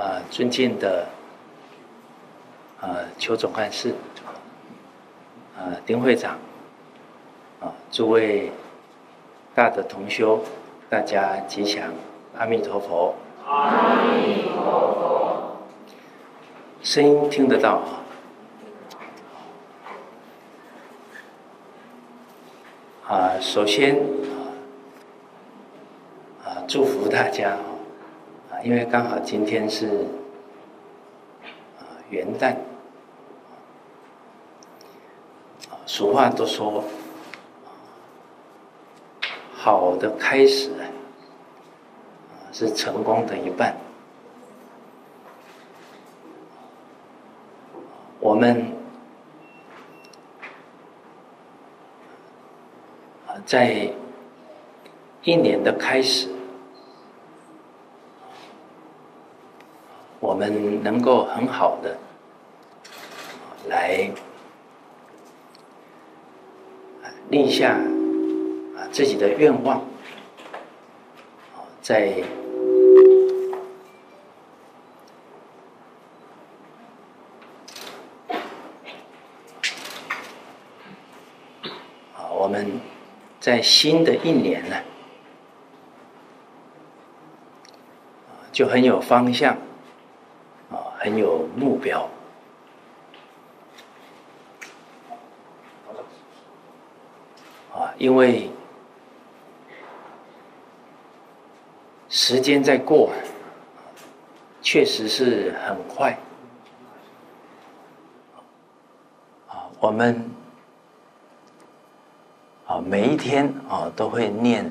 [0.00, 1.06] 啊，尊敬的
[2.80, 3.94] 啊，邱总干事，
[5.58, 6.38] 啊，丁会长，
[7.60, 8.50] 啊，诸位
[9.54, 10.42] 大的同修，
[10.88, 11.92] 大家吉祥，
[12.38, 13.14] 阿弥陀佛。
[13.46, 14.62] 阿弥陀
[14.94, 15.56] 佛。
[16.82, 18.00] 声音听得到啊？
[23.06, 24.32] 啊，首先啊，
[26.46, 27.58] 啊，祝福大家。
[28.62, 29.86] 因为刚好今天是
[31.78, 32.54] 啊元旦，
[35.86, 36.84] 俗话都说，
[39.54, 40.70] 好的开始
[42.52, 43.74] 是成功的一半。
[48.18, 48.72] 我们
[53.46, 53.90] 在
[55.22, 56.28] 一年的开始。
[60.22, 61.98] 我我们能够很好的
[63.68, 64.10] 来
[67.28, 67.72] 立下
[68.74, 69.84] 啊自己的愿望，
[71.82, 72.24] 在
[82.30, 82.80] 我们
[83.38, 84.76] 在新的一年呢，
[88.50, 89.58] 就很有方向。
[91.02, 92.06] 很有目标
[97.72, 98.50] 啊，因为
[102.10, 103.10] 时间在过，
[104.60, 106.18] 确实是很快
[109.48, 109.70] 啊。
[109.80, 110.30] 我们
[112.66, 114.70] 啊，每一天啊都会念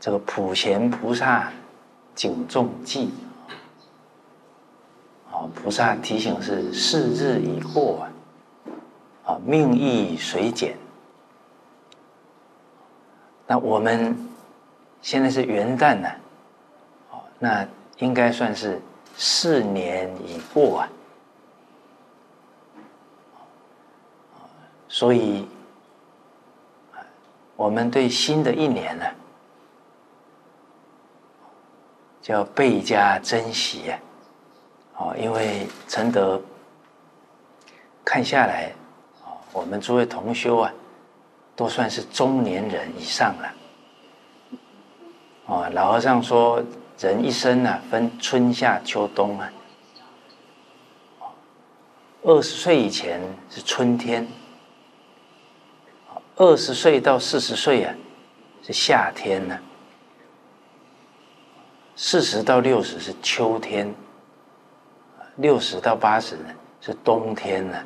[0.00, 1.52] 这个普贤菩萨
[2.14, 3.12] 警众记。
[5.54, 8.06] 菩萨提醒是：是日已过，
[9.24, 10.76] 啊，命亦随减。
[13.46, 14.16] 那我们
[15.02, 16.08] 现在是元旦呢，
[17.38, 17.66] 那
[17.98, 18.80] 应该算是
[19.16, 20.88] 四年已过啊。
[24.88, 25.46] 所以，
[27.56, 29.04] 我们对新的一年呢，
[32.20, 33.98] 就要倍加珍惜呀。
[33.98, 34.09] 啊，
[35.00, 36.38] 哦因为诚德
[38.04, 38.70] 看下来，
[39.24, 40.70] 啊，我们诸位同修啊，
[41.56, 43.54] 都算是中年人以上了。
[45.46, 46.62] 啊，老和尚说，
[46.98, 49.50] 人一生呢，分春夏秋冬啊。
[52.22, 54.28] 二十岁以前是春天，
[56.36, 57.94] 二十岁到四十岁啊，
[58.62, 59.58] 是夏天呢。
[61.96, 63.94] 四十到六十是秋天。
[65.40, 67.78] 六十到八十呢，是冬天呢，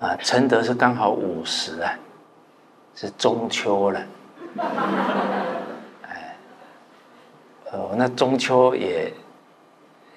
[0.00, 1.98] 啊，承德是刚好五十啊，
[2.94, 4.02] 是中秋了，
[6.02, 6.36] 哎，
[7.72, 9.10] 哦，那中秋也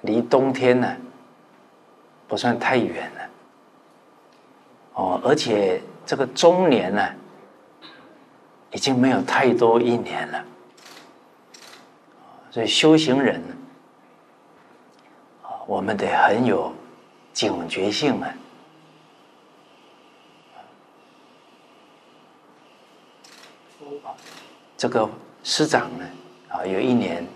[0.01, 0.93] 离冬天呢
[2.27, 3.21] 不算太远了，
[4.95, 7.01] 哦，而且这个中年呢，
[8.71, 10.43] 已经没有太多一年了。
[12.55, 13.43] 所以修行人，
[15.43, 16.71] 啊，我们得很有
[17.33, 18.33] 警觉性啊。
[24.77, 25.09] 这个
[25.43, 26.05] 师长呢，
[26.47, 27.27] 啊，有一年，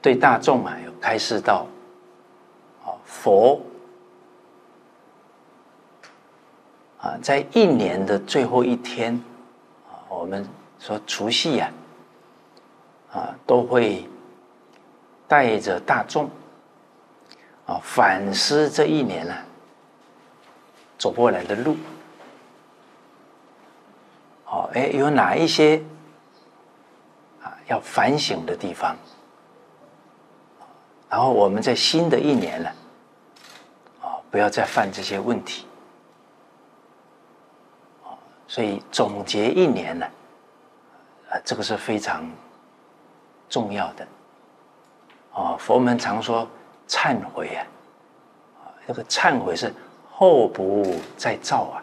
[0.00, 1.66] 对大众啊，有开示到，
[2.84, 3.60] 啊，佛，
[7.00, 9.20] 啊，在一年的最后一天。
[10.20, 10.46] 我们
[10.78, 11.72] 说除夕呀，
[13.10, 14.06] 啊，都会
[15.26, 16.28] 带着大众
[17.64, 19.34] 啊反思这一年呢
[20.98, 21.74] 走过来的路，
[24.44, 25.82] 哦，哎，有哪一些
[27.42, 28.94] 啊要反省的地方？
[31.08, 32.70] 然后我们在新的一年呢，
[34.02, 35.66] 啊，不要再犯这些问题。
[38.50, 40.04] 所以总结一年呢，
[41.28, 42.28] 啊，这个是非常
[43.48, 44.04] 重要的。
[45.32, 46.44] 啊，佛门常说
[46.88, 47.62] 忏悔啊，
[48.88, 49.72] 这个忏悔是
[50.10, 51.76] 后不再造啊。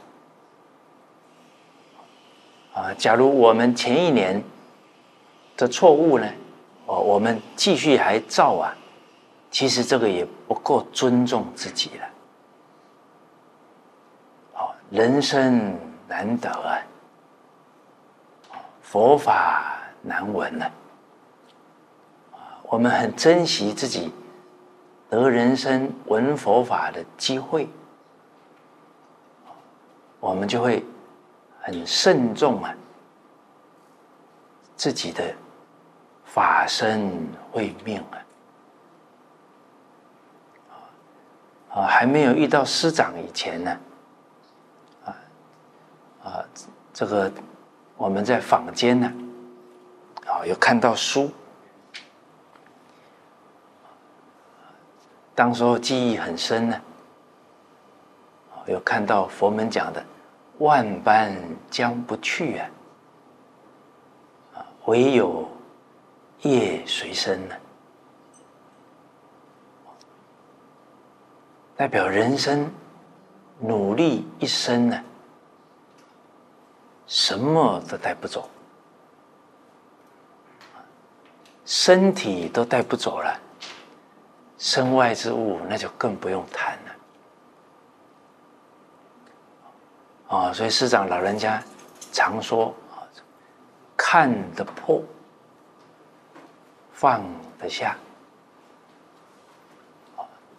[2.73, 4.43] 啊，假如我们前一年
[5.55, 6.29] 的错误呢，
[6.85, 8.75] 哦，我们继续还造啊，
[9.49, 12.05] 其实这个也不够尊重自己了。
[14.51, 15.86] 好，人生。
[16.07, 16.79] 难得啊！
[18.81, 20.65] 佛法难闻呢。
[22.31, 24.13] 啊，我们很珍惜自己
[25.09, 27.69] 得人生闻佛法的机会，
[30.19, 30.85] 我们就会
[31.61, 32.73] 很慎重啊，
[34.75, 35.35] 自己的
[36.23, 37.11] 法身
[37.51, 38.15] 慧命啊。
[41.75, 43.77] 啊，还没有遇到师长以前呢，
[46.27, 46.43] 啊，
[46.93, 47.31] 这个
[47.95, 49.09] 我们在坊间呢，
[50.25, 51.31] 啊，有看到书，
[55.33, 56.81] 当时候记忆很深呢，
[58.65, 60.03] 有看到佛门讲的
[60.59, 61.33] “万般
[61.71, 62.69] 将不去啊，
[64.87, 65.49] 唯有
[66.41, 67.55] 业随身呢。”
[71.77, 72.69] 代表人生
[73.59, 75.01] 努力一生呢，
[77.07, 78.49] 什么都带不走，
[81.65, 83.39] 身体都带不走了，
[84.57, 86.77] 身外之物那就更不用谈
[90.29, 90.37] 了。
[90.37, 91.63] 啊，所以师长老人家
[92.11, 93.07] 常说啊，
[93.95, 95.01] 看得破，
[96.91, 97.23] 放
[97.57, 97.97] 得下，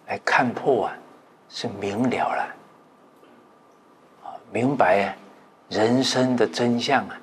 [0.07, 0.97] 来看破啊。
[1.51, 2.43] 是明了了，
[4.23, 5.17] 啊，明白
[5.69, 7.21] 人生的真相啊，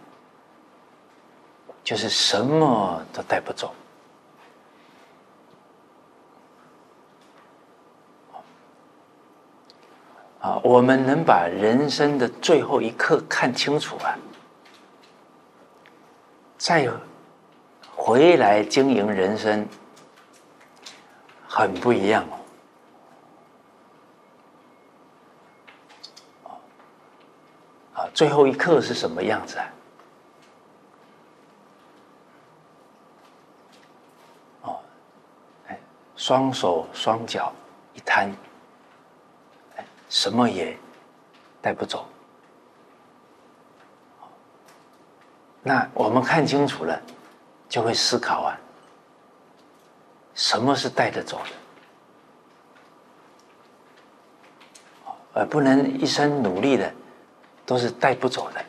[1.83, 3.73] 就是什么都带不走。
[10.39, 14.15] 啊，我们能把人生的最后一刻看清楚啊，
[16.55, 16.87] 再
[17.95, 19.67] 回来经营人生，
[21.47, 22.44] 很不一样哦。
[28.15, 29.65] 最后一刻是什么样子啊？
[34.61, 34.79] 哦，
[35.67, 35.77] 哎，
[36.15, 37.51] 双手双脚
[37.93, 38.33] 一摊，
[40.09, 40.77] 什么也
[41.61, 42.07] 带不走。
[45.61, 46.97] 那我们看清楚了，
[47.67, 48.57] 就会思考啊，
[50.35, 51.49] 什么是带得走的？
[55.33, 56.93] 而不能一生努力的。
[57.65, 58.59] 都是带不走的，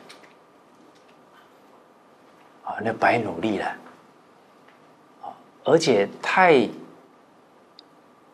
[2.63, 3.75] 啊，那白努力了，
[5.63, 6.67] 而且太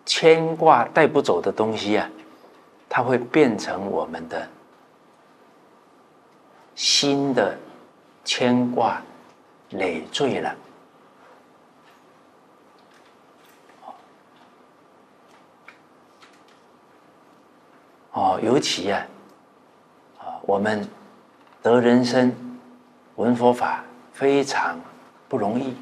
[0.05, 2.09] 牵挂带不走的东西啊，
[2.87, 4.47] 它会变成我们的
[6.75, 7.57] 新的
[8.23, 9.01] 牵挂
[9.71, 10.55] 累赘了，
[18.13, 19.05] 哦，尤其啊。
[20.45, 20.85] 我们
[21.61, 22.35] 得人生
[23.15, 24.77] 闻佛法非常
[25.29, 25.73] 不容易，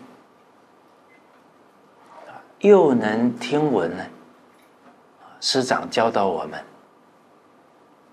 [2.60, 4.06] 又能听闻呢，
[5.40, 6.64] 师长教导我们，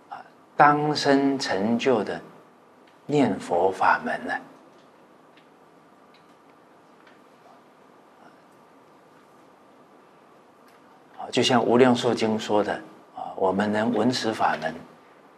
[0.08, 0.24] 啊，
[0.56, 2.18] 当生成就的
[3.04, 4.34] 念佛法门呢，
[11.18, 12.72] 啊，就像《无量寿经》说的，
[13.14, 14.74] 啊，我们能闻此法门。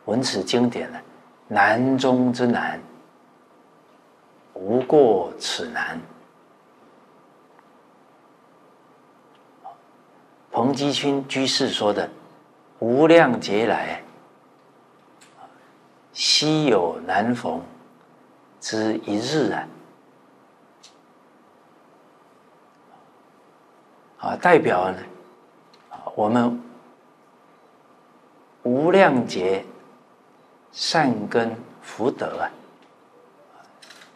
[0.07, 0.99] 闻此经典呢，
[1.47, 2.81] 难中之难，
[4.55, 6.01] 无过此难。
[10.51, 12.11] 彭基勋居士说的
[12.81, 14.03] “无量劫来，
[16.13, 17.63] 稀有难逢
[18.61, 19.69] 之一日啊”，
[24.19, 24.99] 啊，代表呢，
[26.17, 26.61] 我们
[28.65, 29.65] 无量劫。
[30.73, 32.51] 善根福德啊，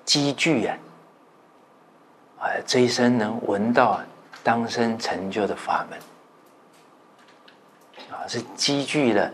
[0.05, 0.77] 积聚啊，
[2.39, 4.01] 啊，这一生能闻到
[4.43, 5.99] 当生成就的法门，
[8.11, 9.31] 啊，是积聚了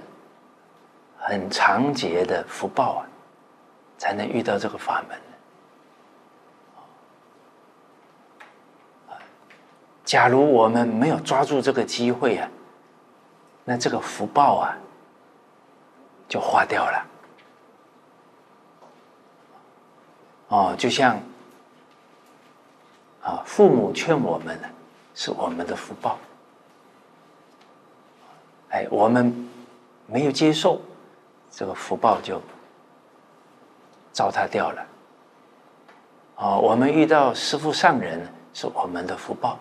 [1.18, 3.06] 很长劫的福报啊，
[3.98, 5.18] 才能遇到这个法门。
[10.02, 12.48] 假如我们没有抓住这个机会啊，
[13.64, 14.74] 那这个福报啊，
[16.26, 17.06] 就化掉了。
[20.50, 21.16] 哦，就像
[23.22, 24.68] 啊，父母劝我们呢，
[25.14, 26.18] 是我们的福报。
[28.70, 29.48] 哎，我们
[30.06, 30.80] 没有接受，
[31.52, 32.42] 这个福报就
[34.12, 34.86] 糟蹋掉了。
[36.34, 39.56] 哦，我们遇到师父上人是我们的福报，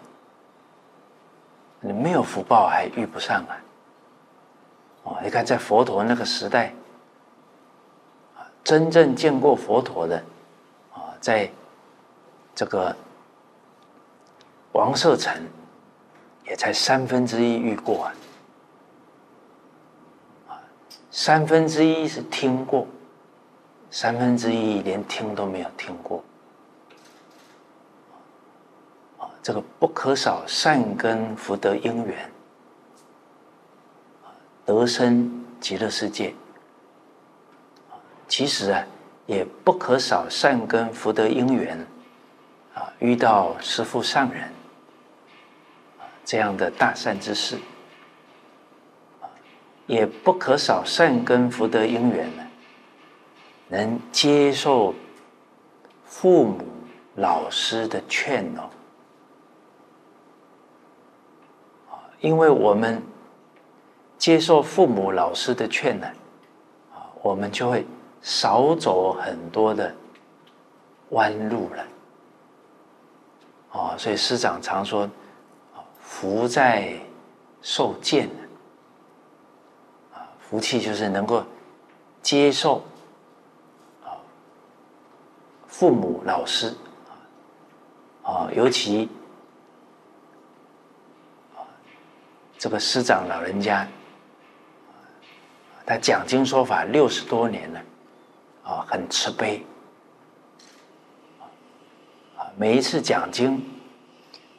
[1.82, 3.54] 你没有福报还遇不上啊。
[5.04, 6.74] 哦，你看在佛陀那个时代，
[8.64, 10.24] 真正见过佛陀的。
[11.20, 11.52] 在
[12.56, 12.96] 这个
[14.72, 15.34] 王舍城，
[16.46, 18.06] 也才三分之一遇过。
[18.06, 18.14] 啊，
[20.48, 20.62] 啊，
[21.12, 22.88] 三分之一是听过，
[23.92, 26.24] 三分之一连听都没有听过，
[29.18, 32.32] 啊，这个不可少善根福德因缘，
[34.66, 36.34] 得生极乐世界，
[38.28, 38.86] 其实啊，
[39.30, 41.86] 也不可少善根福德因缘，
[42.74, 44.52] 啊，遇到师父上人。
[46.26, 47.60] 这样的大善之事，
[49.86, 52.44] 也不可少善根福德因缘呢，
[53.68, 54.96] 能接受
[56.06, 56.66] 父母
[57.16, 58.70] 老师的劝哦，
[62.20, 63.04] 因为我们
[64.18, 66.08] 接受父母老师的劝呢，
[66.94, 67.86] 啊，我们就会
[68.22, 69.96] 少走很多的
[71.10, 71.86] 弯路了，
[73.72, 75.10] 哦，所以师长常说。
[76.02, 77.00] 福在
[77.62, 78.28] 受见，
[80.12, 81.46] 啊，福气就是能够
[82.24, 82.84] 接受
[84.04, 84.18] 啊，
[85.68, 86.74] 父母老师
[88.24, 89.08] 啊，尤其，
[92.58, 93.88] 这个师长老人家，
[95.86, 97.80] 他讲经说法六十多年了，
[98.70, 99.66] 啊，很慈悲，
[102.38, 103.62] 啊，每一次讲经。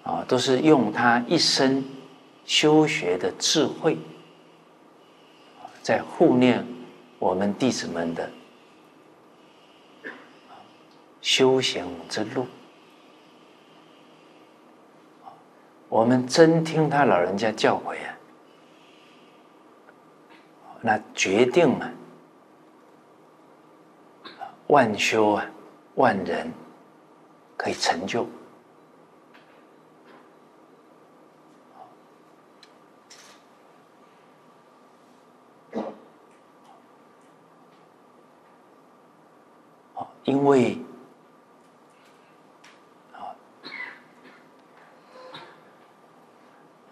[0.03, 1.85] 啊，都是用他一生
[2.47, 3.99] 修学的智慧，
[5.83, 6.67] 在护念
[7.19, 8.31] 我们弟子们的
[11.21, 12.47] 修行之路。
[15.91, 18.17] 我们真听他老人家教诲啊，
[20.81, 21.93] 那决定啊，
[24.71, 25.45] 万修啊，
[25.97, 26.53] 万人
[27.57, 28.25] 可以成就。
[40.25, 40.79] 因为
[43.13, 43.35] 啊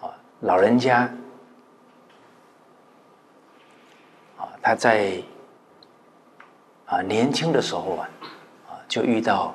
[0.00, 1.08] 啊，老人家
[4.37, 5.23] 啊，他在
[6.88, 8.09] 啊年轻的时候啊
[8.68, 9.54] 啊，就遇到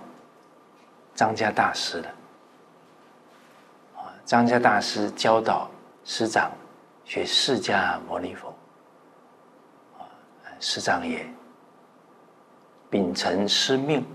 [1.14, 2.10] 张家大师了
[3.98, 4.14] 啊。
[4.26, 5.70] 张家大师教导
[6.06, 6.52] 师长
[7.04, 8.56] 学释迦牟尼佛
[9.98, 10.06] 啊，
[10.60, 11.28] 师长也。
[12.90, 14.06] 秉承师命，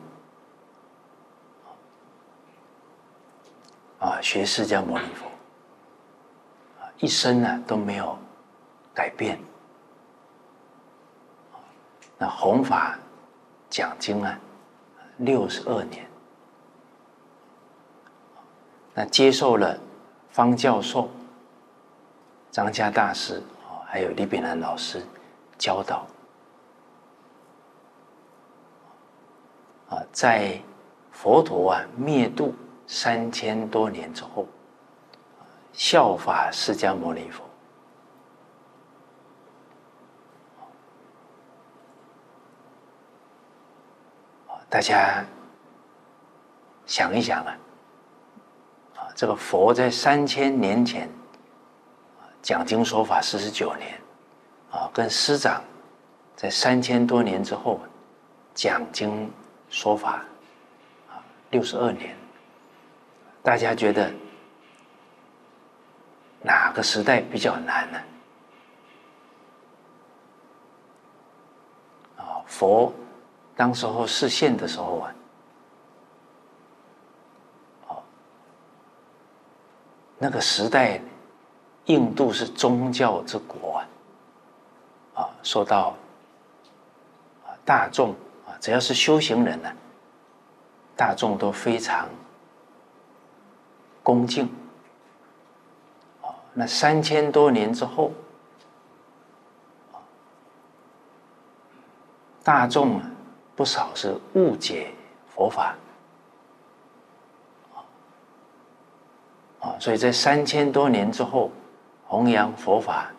[3.98, 5.26] 啊，学释迦牟尼佛，
[6.98, 8.16] 一生呢都没有
[8.94, 9.36] 改变，
[12.16, 12.96] 那弘法
[13.70, 14.38] 讲经啊，
[15.18, 16.06] 六十二年，
[18.94, 19.78] 那接受了
[20.30, 21.08] 方教授、
[22.50, 25.02] 张家大师啊，还有李炳南老师
[25.56, 26.06] 教导。
[29.90, 30.60] 啊，在
[31.10, 32.54] 佛陀啊灭度
[32.86, 34.46] 三千多年之后，
[35.72, 37.47] 效法释迦牟尼佛。
[44.68, 45.24] 大家
[46.86, 47.58] 想一想啊，
[48.96, 51.08] 啊，这个佛在三千年前
[52.42, 54.00] 讲经说法四十九年，
[54.70, 55.62] 啊，跟师长
[56.36, 57.80] 在三千多年之后
[58.54, 59.30] 讲经。
[59.70, 60.22] 说法
[61.10, 61.20] 啊，
[61.50, 62.16] 六十二年，
[63.42, 64.10] 大家觉得
[66.40, 67.98] 哪个时代比较难呢？
[72.16, 72.90] 啊，佛
[73.58, 75.14] 当时候视线的时候啊，
[77.88, 77.96] 哦，
[80.16, 81.00] 那个时代，
[81.86, 83.88] 印度是宗教之国啊，
[85.22, 85.96] 啊，受到
[87.44, 88.10] 啊大众
[88.46, 88.54] 啊。
[88.60, 89.68] 只要是修行人呢，
[90.94, 92.08] 大众都非常
[94.04, 94.48] 恭敬。
[96.22, 98.12] 哦，那三千多年之后，
[102.44, 103.10] 大众啊
[103.58, 104.94] 不少是误解
[105.34, 105.74] 佛法，
[109.58, 111.50] 啊，所以在三千多年之后，
[112.06, 113.10] 弘扬佛法，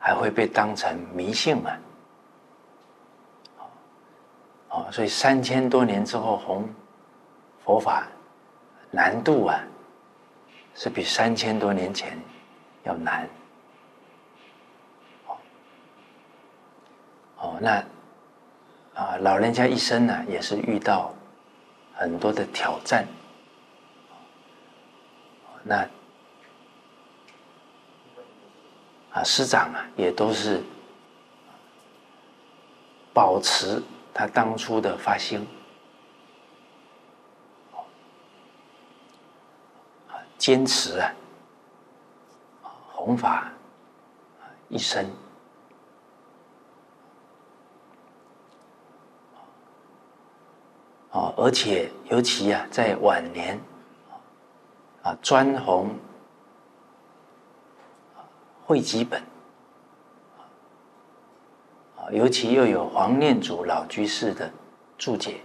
[0.00, 1.78] 还会被当成迷信啊。
[4.70, 6.68] 哦，所以三千多年之后弘
[7.64, 8.08] 佛法
[8.90, 9.62] 难度啊，
[10.74, 12.18] 是比三千多年前
[12.82, 13.28] 要难。
[17.44, 17.84] 哦，那
[18.94, 21.14] 啊，老人家一生呢，也是遇到
[21.94, 23.06] 很多的挑战。
[25.62, 25.86] 那
[29.12, 30.62] 啊，师长啊，也都是
[33.12, 33.82] 保持
[34.14, 35.46] 他当初的发心，
[40.38, 41.12] 坚持啊，
[42.90, 43.52] 弘法
[44.70, 45.06] 一生。
[51.14, 53.60] 啊，而且尤其啊，在晚年，
[55.04, 55.94] 啊，专弘
[58.66, 59.22] 汇集本，
[61.96, 64.50] 啊，尤其又有黄念祖老居士的
[64.98, 65.40] 注解，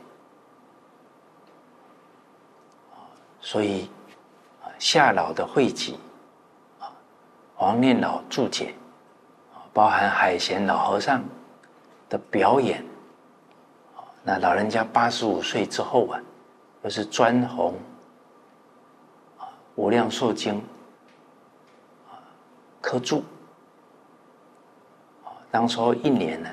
[3.40, 3.92] 所以
[4.64, 6.00] 啊，夏老的汇集，
[6.80, 6.90] 啊，
[7.54, 8.74] 黄念老注解，
[9.54, 11.24] 啊，包含海贤老和尚
[12.10, 12.84] 的表演。
[14.30, 16.22] 那老人家八十五岁之后啊，
[16.84, 17.74] 又是专弘
[19.74, 20.54] 《无量寿经》
[22.12, 22.22] 啊
[22.80, 23.24] 科注
[25.26, 26.50] 啊，当初一年呢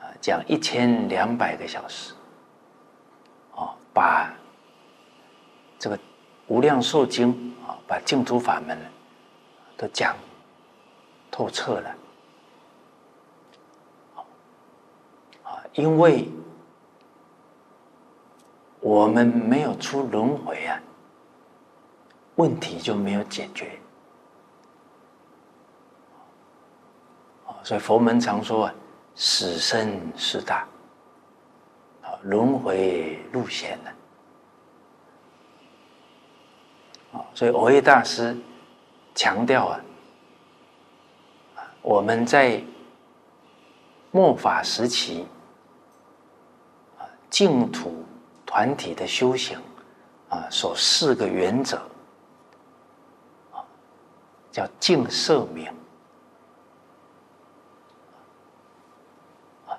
[0.00, 2.12] 啊讲一千两百个小时
[3.54, 4.34] 啊，把
[5.78, 5.96] 这个
[6.48, 7.32] 《无量寿经》
[7.64, 8.76] 啊，把净土法门
[9.76, 10.16] 都讲
[11.30, 11.94] 透彻了
[15.44, 16.28] 啊，因为。
[18.84, 20.78] 我们没有出轮回啊，
[22.34, 23.80] 问题就没有解决。
[27.62, 28.74] 所以佛门常说啊，
[29.14, 30.68] 死生事大，
[32.02, 33.90] 啊，轮回路险呢。
[37.14, 38.36] 啊，所以蕅益大师
[39.14, 39.80] 强调啊，
[41.80, 42.62] 我们在
[44.10, 45.26] 末法时期，
[47.30, 48.03] 净土。
[48.46, 49.58] 团体的修行
[50.28, 51.76] 啊，所四个原则
[53.52, 53.64] 啊，
[54.52, 55.66] 叫净社明
[59.66, 59.78] 啊，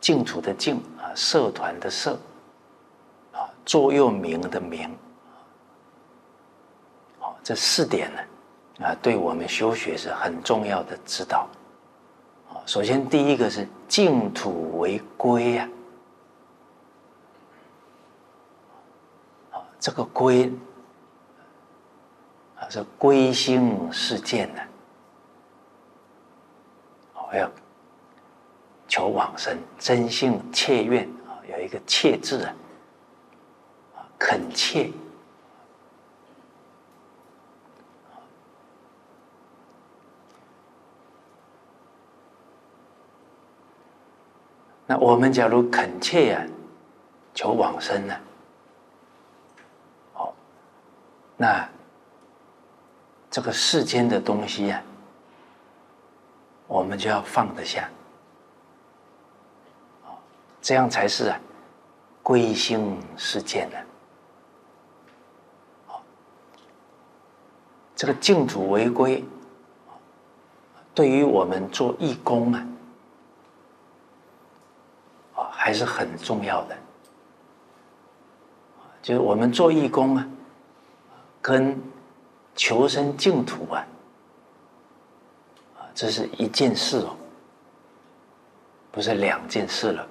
[0.00, 2.18] 净土的净啊，社团的社
[3.32, 4.96] 啊，座右铭的铭
[7.18, 11.48] 好，这四点呢啊，对我们修学是很重要的指导
[12.48, 12.60] 啊。
[12.66, 15.68] 首先，第一个是净土为归呀。
[19.78, 20.52] 这个归
[22.58, 24.60] 啊，是归心似箭呢。
[27.14, 27.50] 哦，要
[28.88, 34.90] 求往生，真心切愿啊，有一个切字，啊，恳切。
[44.88, 46.46] 那我们假如恳切呀，
[47.34, 48.16] 求往生呢？
[51.36, 51.68] 那
[53.30, 54.80] 这个世间的东西呀、啊，
[56.66, 57.88] 我们就要放得下，
[60.62, 61.38] 这样才是啊，
[62.22, 63.76] 归心似箭呢。
[67.94, 69.22] 这个净土为归，
[70.94, 72.66] 对于我们做义工啊，
[75.34, 76.76] 啊，还是很重要的。
[79.02, 80.26] 就是我们做义工啊。
[81.46, 81.80] 跟
[82.56, 83.86] 求生净土啊，
[85.78, 87.16] 啊，这是一件事哦，
[88.90, 90.08] 不是两件事了。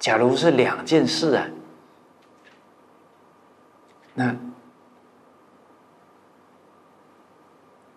[0.00, 1.46] 假如是两件事啊，
[4.12, 4.34] 那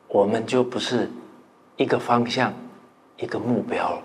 [0.08, 1.10] 我们就不是
[1.75, 2.54] 一个方向、
[3.17, 3.99] 一个目标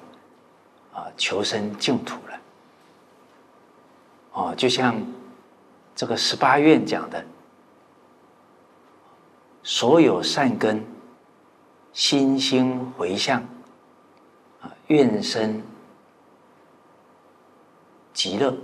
[0.94, 2.40] 啊，求生净土了。
[4.32, 4.98] 哦，就像。
[5.94, 7.22] 这个十八愿讲的，
[9.62, 10.82] 所有善根，
[11.92, 13.42] 心心回向，
[14.62, 15.62] 啊，愿生
[18.14, 18.54] 极乐，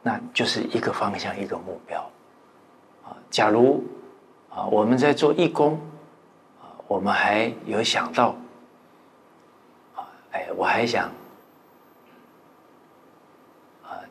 [0.00, 2.00] 那就是一个方向，一个目标。
[3.04, 3.82] 啊，假如
[4.48, 5.74] 啊，我们在做义工，
[6.60, 8.36] 啊，我们还有想到，
[9.96, 11.10] 啊，哎，我还想。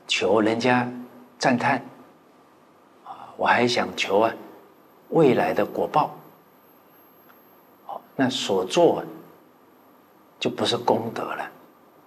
[0.08, 0.89] 求人家
[1.39, 1.82] 赞叹
[3.06, 4.34] 啊，我还想求啊
[5.10, 6.16] 未来的果报。
[7.86, 9.04] 好，那所做
[10.39, 11.44] 就不是功德了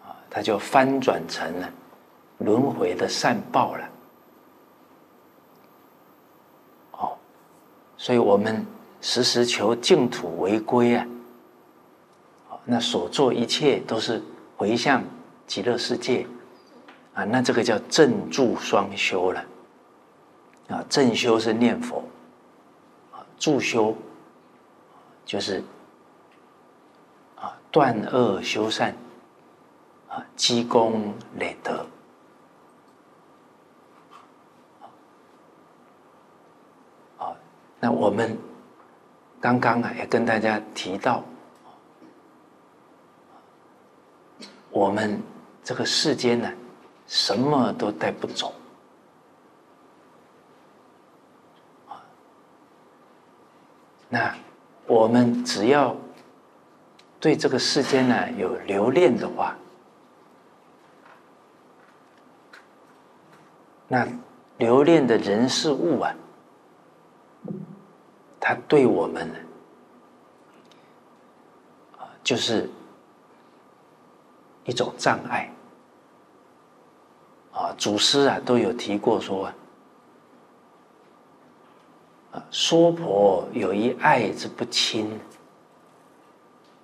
[0.05, 1.71] 啊，它就翻转成了
[2.39, 3.89] 轮回的善报了。
[6.93, 7.17] 哦，
[7.97, 8.65] 所以我们
[9.01, 11.07] 时时求净土为归啊，
[12.65, 14.23] 那所做一切都是
[14.57, 15.03] 回向
[15.47, 16.27] 极乐世界
[17.17, 19.43] 啊，那这个叫正住双修了
[20.69, 20.85] 啊。
[20.89, 22.05] 正修是念佛
[23.11, 23.97] 啊，住修
[25.25, 25.65] 就是
[27.37, 28.95] 啊断恶修善
[30.11, 31.87] 啊，积功累德。
[37.79, 38.37] 那我们
[39.41, 41.23] 刚刚啊也跟大家提到，
[44.71, 45.23] 我们
[45.63, 46.51] 这个世间呢，
[47.07, 48.55] 什么都带不走
[51.89, 52.03] 啊。
[54.09, 54.35] 那
[54.87, 55.97] 我们只要
[57.19, 59.57] 对这个世间呢有留恋的话，
[63.89, 64.07] 那
[64.59, 66.15] 留恋的人事物啊。
[68.39, 69.35] 他对我们呢，
[72.23, 72.71] 就是
[74.65, 75.51] 一种障碍
[77.57, 77.75] 啊。
[77.79, 79.47] 祖师啊都有提过说
[82.33, 85.19] 啊，娑婆有一爱之不亲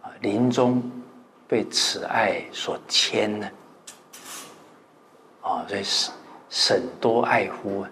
[0.00, 0.82] 啊，临终
[1.46, 3.50] 被此爱所牵呢，
[5.42, 5.82] 啊，所以
[6.48, 7.90] 省多爱乎啊。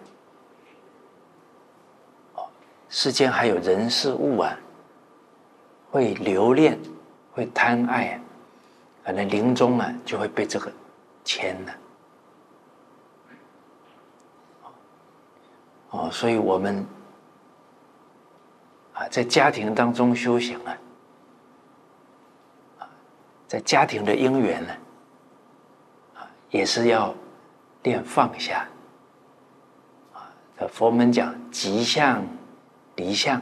[2.89, 4.57] 世间还有人事物啊，
[5.91, 6.77] 会留恋，
[7.33, 8.21] 会贪爱啊，
[9.05, 10.73] 可能临终啊就会被这个
[11.25, 11.73] 牵了。
[15.91, 16.87] 哦，所以我们
[18.95, 20.79] 啊，在家庭当中修行啊，
[23.47, 24.73] 在家庭的因缘呢，
[26.17, 27.15] 啊，也是要
[27.83, 28.67] 练放下。
[30.15, 30.31] 啊，
[30.73, 32.25] 佛门讲吉相。
[32.97, 33.41] 离相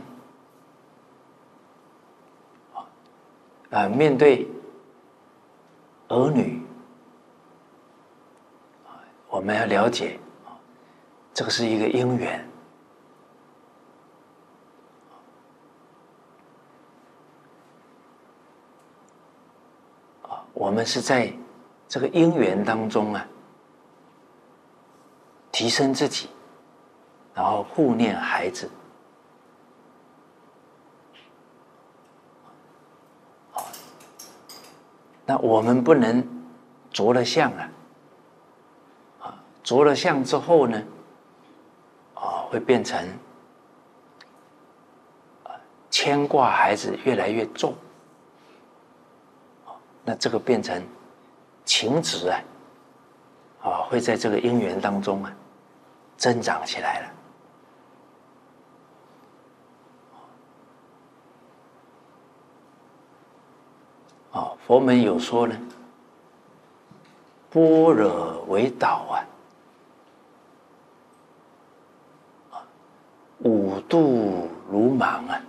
[3.70, 4.46] 啊，面对
[6.06, 6.62] 儿女，
[9.28, 10.20] 我们要了解，
[11.38, 12.44] 这个是一个因缘
[20.22, 21.32] 啊，我们是在
[21.86, 23.24] 这个因缘当中啊，
[25.52, 26.28] 提升自己，
[27.32, 28.68] 然后护念孩子。
[35.24, 36.26] 那我们不能
[36.90, 37.70] 着了相啊，
[39.20, 40.82] 啊，着了相之后呢，
[42.20, 43.06] 啊，会变成
[45.90, 47.74] 牵挂孩子越来越重，
[50.04, 50.82] 那这个变成
[51.64, 52.40] 情执啊，
[53.62, 55.32] 啊，会在这个因缘当中啊
[56.16, 57.08] 增长起来了。
[64.32, 65.58] 啊，佛门有说呢，
[67.50, 69.24] 般若为导啊，
[73.48, 75.40] 五度如盲啊，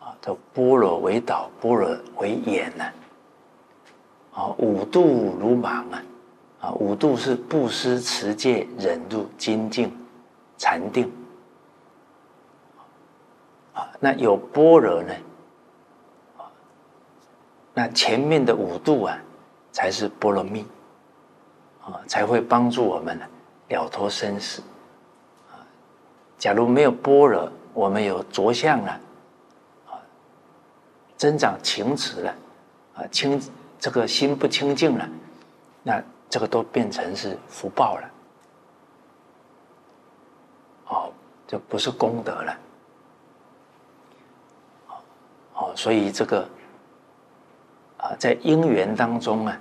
[0.00, 2.84] 啊，这般若为导，般若为眼呢，
[4.34, 6.02] 啊，五度如盲啊，
[6.60, 9.96] 啊，五度是布施、持戒、忍辱、精进、
[10.58, 11.08] 禅定，
[13.74, 15.14] 啊，那有般若呢？
[17.74, 19.16] 那前面的五度啊，
[19.70, 20.66] 才是波罗蜜，
[21.80, 23.16] 啊，才会帮助我们
[23.68, 24.60] 了脱生死。
[26.42, 29.00] 假如没有般若，我们有着相了，
[29.86, 29.94] 啊，
[31.16, 32.34] 增长情执了，
[32.96, 33.40] 啊，清
[33.78, 35.08] 这个心不清净了，
[35.84, 38.10] 那这个都变成是福报了，
[40.88, 41.12] 哦，
[41.46, 42.58] 就不是功德了，
[45.54, 46.48] 哦，所以这个。
[47.98, 49.60] 啊，在因缘当中啊，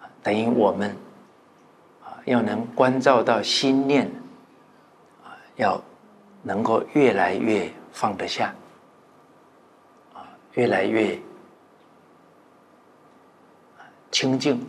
[0.00, 0.96] 啊，等于我们，
[2.24, 4.10] 要能关照到心念
[5.24, 5.80] 啊，要
[6.42, 8.54] 能够越来越放得下，
[10.14, 11.18] 啊，越来越
[14.10, 14.64] 清净。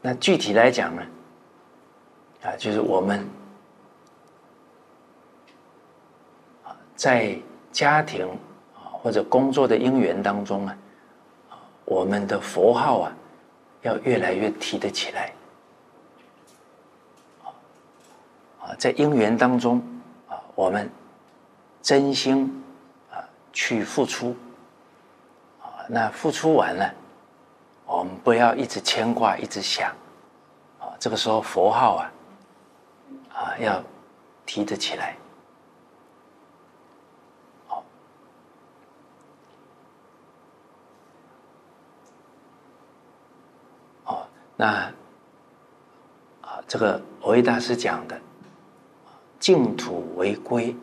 [0.00, 1.02] 那具体来讲呢，
[2.42, 3.26] 啊，就是我们。
[6.98, 7.38] 在
[7.70, 8.28] 家庭
[8.74, 10.76] 啊或者工作的因缘当中啊，
[11.84, 13.12] 我们的佛号啊
[13.82, 15.32] 要越来越提得起来
[18.76, 19.82] 在因缘当中
[20.28, 20.90] 啊，我们
[21.80, 22.64] 真心
[23.10, 24.36] 啊去付出
[25.62, 26.92] 啊，那付出完了，
[27.86, 29.90] 我们不要一直牵挂，一直想
[30.78, 32.12] 啊，这个时候佛号啊
[33.32, 33.82] 啊，要
[34.44, 35.16] 提得起来。
[37.66, 37.84] 好，
[44.04, 44.26] 哦，
[44.56, 44.66] 那
[46.42, 48.20] 啊，这个蕅益大师讲的
[49.38, 50.76] “净土为归”，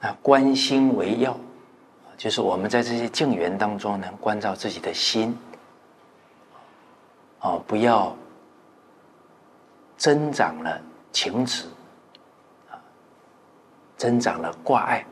[0.00, 1.38] 那观心为要，
[2.16, 5.36] 就是我们在这些净缘当中，能关照自己的心。
[7.40, 8.16] 哦，不要
[9.96, 10.80] 增长了
[11.12, 11.66] 情执，
[13.96, 15.06] 增长了挂碍。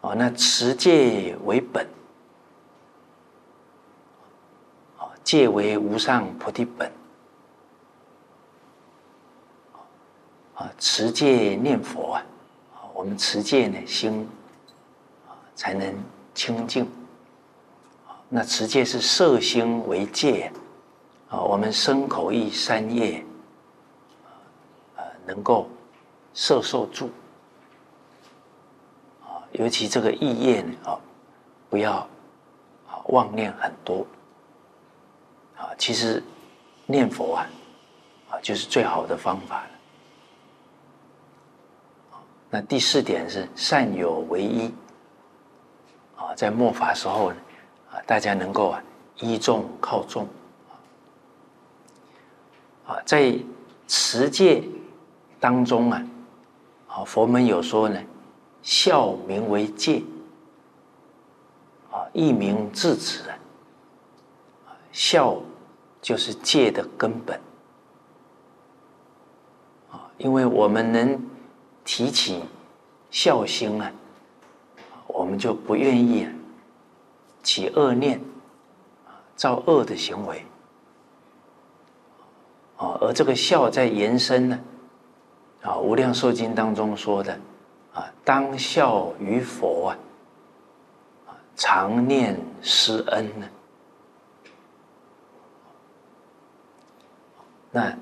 [0.00, 1.86] 哦，那持戒为本，
[5.22, 6.90] 戒为无上菩提本，
[10.60, 12.22] 啊，持戒念佛啊，
[12.92, 14.28] 我们持戒呢，心
[15.26, 15.94] 啊才能
[16.34, 16.86] 清净。
[18.28, 20.52] 那持戒是摄心为戒，
[21.30, 23.24] 啊，我们身口意三业，
[24.96, 25.66] 呃，能够
[26.34, 27.08] 摄受住，
[29.22, 31.00] 啊，尤其这个意业呢，啊，
[31.70, 32.06] 不要
[32.86, 34.06] 啊妄念很多，
[35.56, 36.22] 啊，其实
[36.84, 37.46] 念佛啊，
[38.28, 39.70] 啊，就是最好的方法了。
[42.50, 44.74] 那第四点是善友为依，
[46.16, 47.36] 啊，在末法时候呢。
[47.92, 48.80] 啊，大家能够啊
[49.18, 50.26] 依众靠众。
[52.86, 53.36] 啊，在
[53.88, 54.62] 持戒
[55.40, 56.06] 当中啊，
[56.86, 58.00] 啊佛门有说呢，
[58.62, 60.02] 孝名为戒。
[61.90, 63.34] 啊，义名制止啊，
[64.92, 65.36] 孝
[66.00, 67.40] 就是戒的根本。
[69.90, 71.20] 啊，因为我们能
[71.92, 72.40] 提起
[73.10, 73.90] 孝心啊，
[75.08, 76.28] 我们就不愿意。
[77.42, 78.20] 起恶念，
[79.34, 80.44] 造恶的行为，
[82.76, 84.60] 啊，而这个孝在延伸呢，
[85.62, 87.36] 啊，《无量寿经》当中说的，
[87.92, 89.98] 啊，当孝于佛啊，
[91.26, 93.48] 啊，常念师恩呢。
[97.72, 97.98] 那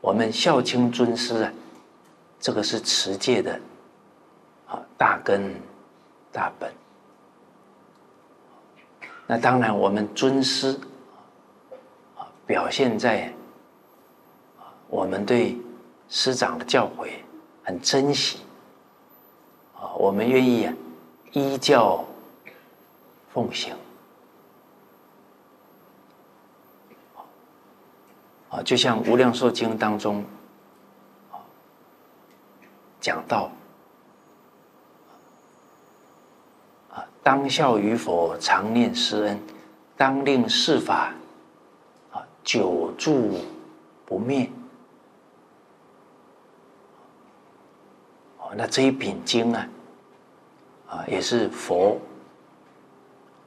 [0.00, 1.52] 我们孝亲尊师啊，
[2.42, 3.58] 这个是持戒的
[4.66, 5.54] 啊大根
[6.32, 6.72] 大本。
[9.28, 10.76] 那当然，我们尊师
[12.18, 13.32] 啊，表现在，
[14.88, 15.56] 我们对
[16.08, 17.10] 师长的教诲
[17.62, 18.40] 很珍惜
[19.76, 20.74] 啊，我们愿意啊
[21.30, 22.04] 依教
[23.32, 23.76] 奉行
[28.50, 30.24] 啊，就像《无量寿经》当中
[33.02, 33.50] 讲到。
[37.24, 39.38] 当孝于佛，常念师恩；
[39.96, 41.14] 当令世法
[42.10, 43.36] 啊久住
[44.04, 44.50] 不灭。
[48.38, 49.68] 哦，那这一品经啊，
[50.88, 51.96] 啊也是佛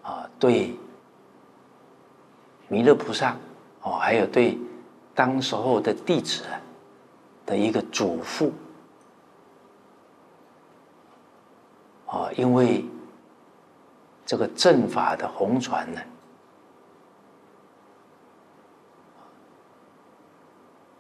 [0.04, 0.74] 啊对
[2.70, 3.36] 弥勒菩萨
[3.82, 4.58] 哦，还有对
[5.14, 6.44] 当时候的弟子
[7.46, 8.52] 的一个嘱咐
[12.08, 12.86] 啊，因为。
[14.28, 16.02] 这个正法的红传呢，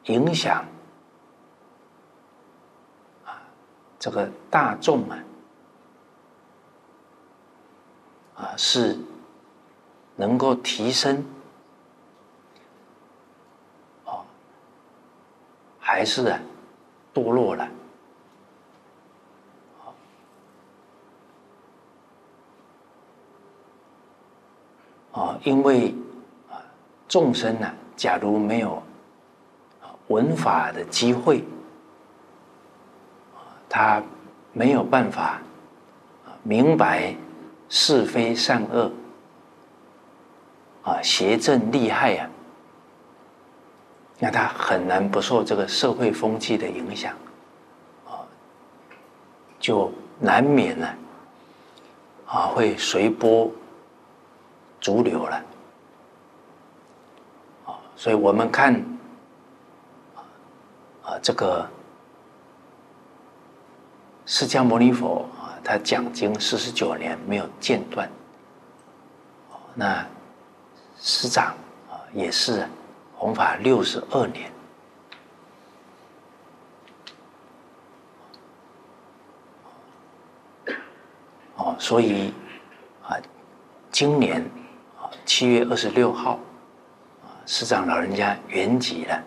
[0.03, 0.63] 影响
[3.25, 3.41] 啊，
[3.97, 5.23] 这个大众啊，
[8.35, 8.95] 啊是
[10.15, 11.25] 能够提升，
[14.05, 14.23] 哦，
[15.79, 16.39] 还是啊
[17.11, 17.67] 堕落了？
[25.15, 25.95] 啊，因为
[26.51, 26.59] 啊，
[27.07, 28.83] 众生呢，假如没有
[29.81, 31.41] 啊闻法的机会，
[33.69, 34.03] 他
[34.51, 35.39] 没有办法
[36.43, 37.15] 明白
[37.69, 38.91] 是非善恶，
[40.83, 42.29] 啊邪正利害呀，
[44.19, 47.13] 那他很难不受这个社会风气的影响，
[48.05, 48.19] 啊，
[49.61, 50.89] 就难免呢，
[52.27, 53.49] 啊会随波。
[54.85, 55.43] 逐流了，
[57.65, 58.71] 啊，所以我们看，
[61.03, 61.67] 啊，这个
[64.27, 68.07] 释迦牟尼佛啊，他讲经四十九年没有间断，
[69.73, 70.05] 那
[70.99, 71.55] 师长
[71.89, 72.69] 啊也是
[73.15, 74.51] 弘法六十二年，
[81.55, 82.31] 哦，所以
[83.01, 83.17] 啊，
[83.91, 84.47] 今年。
[85.25, 86.39] 七月二十六号，
[87.23, 89.23] 啊，师长老人家圆寂了，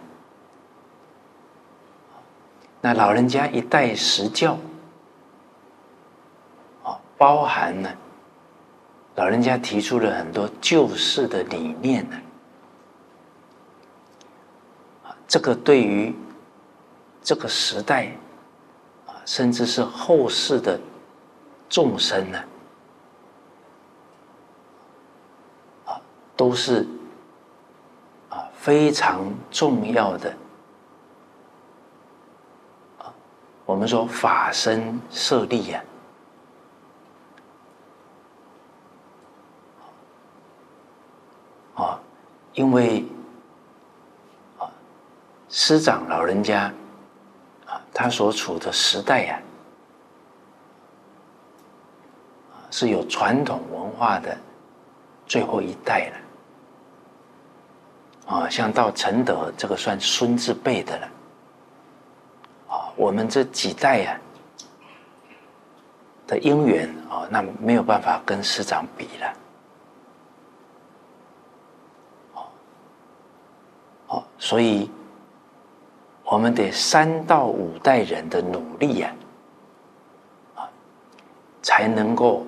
[2.81, 4.57] 那老人家一代实教，
[6.85, 7.95] 啊，包含了
[9.17, 12.17] 老人家提出了很多救世的理念呢，
[15.27, 16.15] 这个对于
[17.21, 18.13] 这个时代，
[19.07, 20.79] 啊，甚至是后世的
[21.69, 22.43] 众生呢，
[26.39, 26.87] 都是
[28.29, 30.33] 啊非常重要的
[32.99, 33.13] 啊。
[33.67, 35.83] 我们说法身舍利呀，
[41.75, 42.01] 啊，
[42.55, 43.05] 因为
[44.59, 44.71] 啊，
[45.49, 46.73] 师长老人家
[47.67, 49.43] 啊，他所处的时代呀，
[52.71, 54.39] 是有传统文化的
[55.27, 56.17] 最后一代了，
[58.29, 61.09] 啊，像到承德这个算孙子辈的了。
[62.69, 64.21] 啊我们这几代呀
[66.27, 69.33] 的因缘啊，那没有办法跟师长比了。
[74.09, 74.91] 哦，所以
[76.25, 79.11] 我们得三到五代人的努力呀，
[80.55, 80.69] 啊，
[81.63, 82.47] 才能够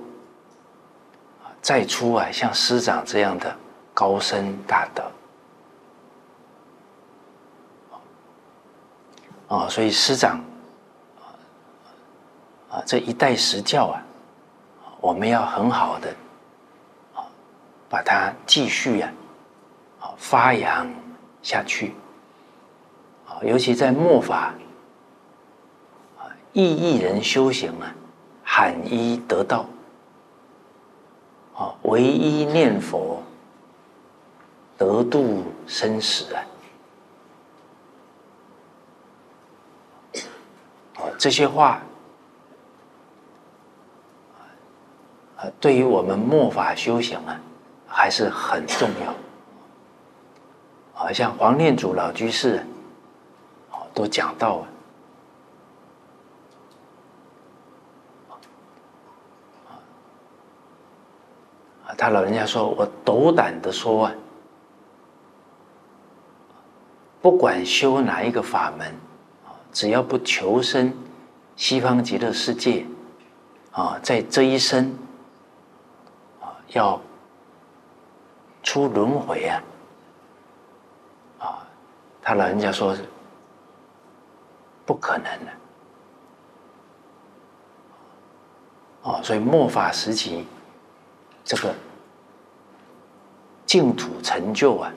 [1.63, 3.57] 再出啊像师长这样的
[3.95, 5.03] 高僧大德。
[9.51, 10.41] 啊，所以师长
[12.71, 14.01] 啊这一代实教啊，
[15.01, 16.09] 我们要很好的
[17.17, 17.27] 啊
[17.89, 19.13] 把它继续呀
[19.99, 20.89] 啊发扬
[21.43, 21.93] 下去
[23.27, 24.55] 啊，尤其在末法
[26.17, 27.93] 啊，亿亿人修行啊，
[28.45, 29.67] 罕一得道
[31.57, 33.21] 啊，唯一念佛
[34.79, 36.41] 得度生死啊。
[41.19, 41.81] 这些话，
[45.37, 47.41] 啊，对于我们末法修行啊，
[47.87, 49.15] 还是很重要。
[51.03, 52.65] 啊，像黄念祖老居士，
[53.71, 54.65] 啊，都讲到
[61.87, 64.13] 啊，他老人家说，我斗胆的说啊，
[67.23, 68.95] 不管修哪一个法门，
[69.73, 70.93] 只要不求生。
[71.57, 72.87] 西方极乐世界，
[73.71, 74.97] 啊，在这一生，
[76.41, 76.99] 啊，要
[78.63, 79.63] 出轮回啊，
[81.39, 81.67] 啊，
[82.23, 83.05] 他老人家说是
[84.87, 85.53] 不可能的，
[89.11, 90.47] 啊，所以末法时期，
[91.45, 91.75] 这个
[93.67, 94.91] 净土成就啊，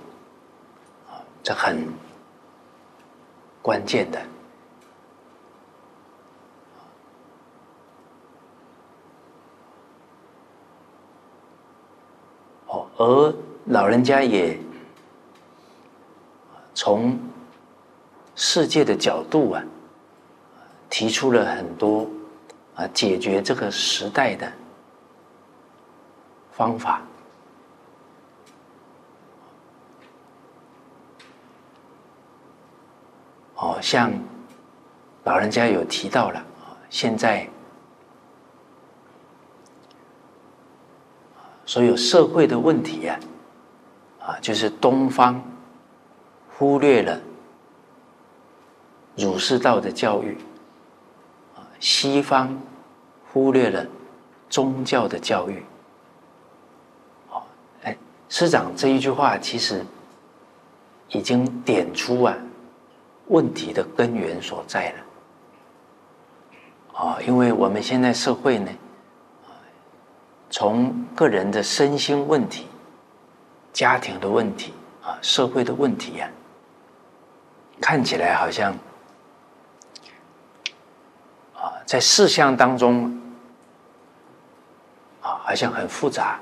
[1.10, 1.86] 啊，这很
[3.62, 4.22] 关键的。
[13.06, 13.36] 而
[13.66, 14.58] 老人家也
[16.74, 17.20] 从
[18.34, 19.62] 世界的角度啊，
[20.90, 22.10] 提出了很多
[22.76, 24.50] 啊解决这个时代的
[26.54, 27.02] 方法。
[33.56, 34.12] 哦，像
[35.26, 36.42] 老人家有提到了，
[36.90, 37.50] 现在。
[41.74, 43.20] 所有社会的问题呀，
[44.20, 45.44] 啊，就是东方
[46.56, 47.20] 忽略了
[49.18, 50.38] 儒释道的教育，
[51.56, 52.62] 啊，西方
[53.32, 53.84] 忽略了
[54.52, 55.64] 宗教的教育。
[57.32, 57.42] 哦，
[57.82, 57.98] 哎，
[58.30, 59.84] 师长这一句话其实
[61.10, 62.38] 已经点出啊
[63.30, 64.98] 问题的根源所在了。
[66.94, 68.70] 啊，因为我们现在社会呢。
[70.54, 72.68] 从个人的身心问题、
[73.74, 76.30] 家庭的问题啊、社会的问题呀、
[77.82, 78.72] 看起来好像
[81.56, 83.20] 啊，在事项当中
[85.24, 86.40] 啊，好像很复杂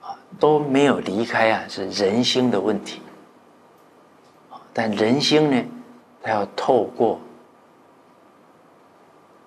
[0.00, 3.02] 啊，都没有离开啊，是人心的问题。
[4.72, 5.64] 但人心呢，
[6.22, 7.20] 它要透过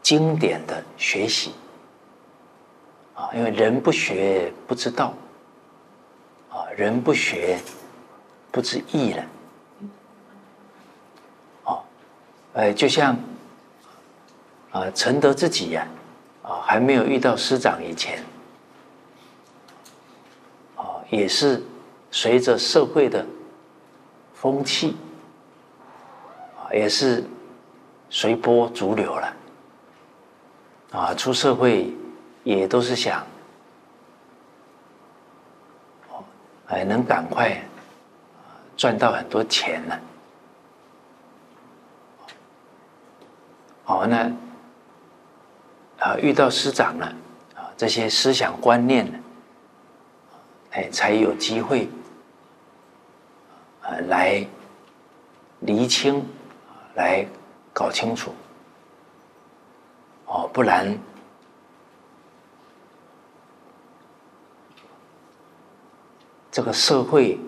[0.02, 1.54] 经典的学习。
[3.34, 5.14] 因为人不学不知道，
[6.50, 7.60] 啊，人不学
[8.52, 9.26] 不知义了，
[11.64, 11.84] 哦，
[12.54, 13.18] 哎，就像
[14.72, 15.88] 啊，承德自己呀，
[16.44, 18.24] 啊，还没有遇到师长以前，
[20.76, 21.64] 啊，也是
[22.10, 23.26] 随着社会的
[24.34, 24.96] 风气，
[26.58, 27.24] 啊，也是
[28.10, 29.34] 随波逐流了，
[30.92, 31.94] 啊，出社会
[32.44, 33.26] 也都是想，
[36.68, 37.62] 哎，能赶快
[38.76, 40.00] 赚到很多钱呢。
[43.86, 44.32] 哦，那
[46.00, 47.06] 啊，遇到师长了，
[47.56, 49.20] 啊，这些思想观念呢，
[50.72, 51.90] 哎，才有机会
[53.82, 54.46] 啊来
[55.60, 56.26] 厘清，
[56.96, 57.28] 来。
[57.74, 58.36] 搞清楚，
[60.26, 60.94] 哦，不然
[66.52, 67.40] 这个社会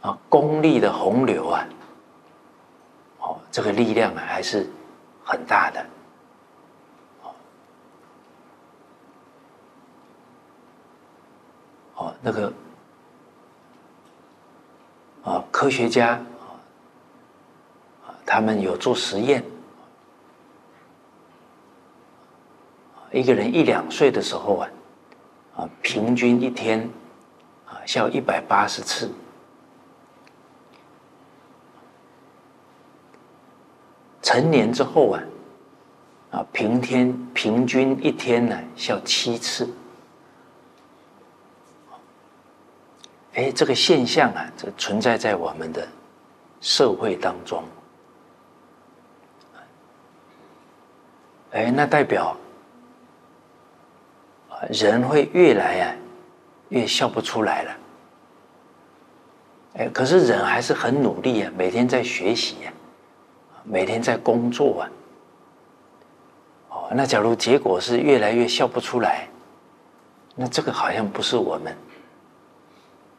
[0.00, 1.66] 啊，功利的洪流啊，
[3.18, 4.70] 哦，这个力量啊还是
[5.24, 5.86] 很大的，
[11.96, 12.52] 哦，那个
[15.24, 16.22] 啊，科学家啊。
[18.24, 19.42] 他们有做实验，
[23.10, 24.68] 一个人一两岁的时候啊，
[25.58, 26.88] 啊，平均一天
[27.66, 29.10] 啊笑一百八十次，
[34.22, 35.22] 成年之后啊，
[36.30, 39.68] 啊，平天平均一天呢笑七次，
[43.34, 45.88] 哎，这个现象啊，这存在在我们的
[46.60, 47.64] 社会当中。
[51.50, 52.36] 哎，那代表
[54.70, 55.94] 人会越来啊，
[56.70, 57.76] 越笑不出来了。
[59.74, 62.72] 哎，可是人还是很努力啊，每天在学习呀，
[63.62, 64.90] 每天在工作啊。
[66.70, 69.28] 哦，那假如结果是越来越笑不出来，
[70.34, 71.76] 那这个好像不是我们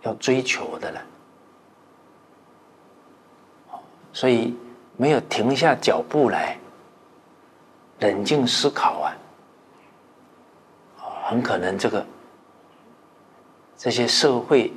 [0.01, 1.01] 要追求的了。
[4.11, 4.57] 所以
[4.97, 6.57] 没有停下脚步来。
[7.99, 9.11] 冷静思考啊，
[11.29, 12.03] 很可能这个
[13.77, 14.73] 这些社会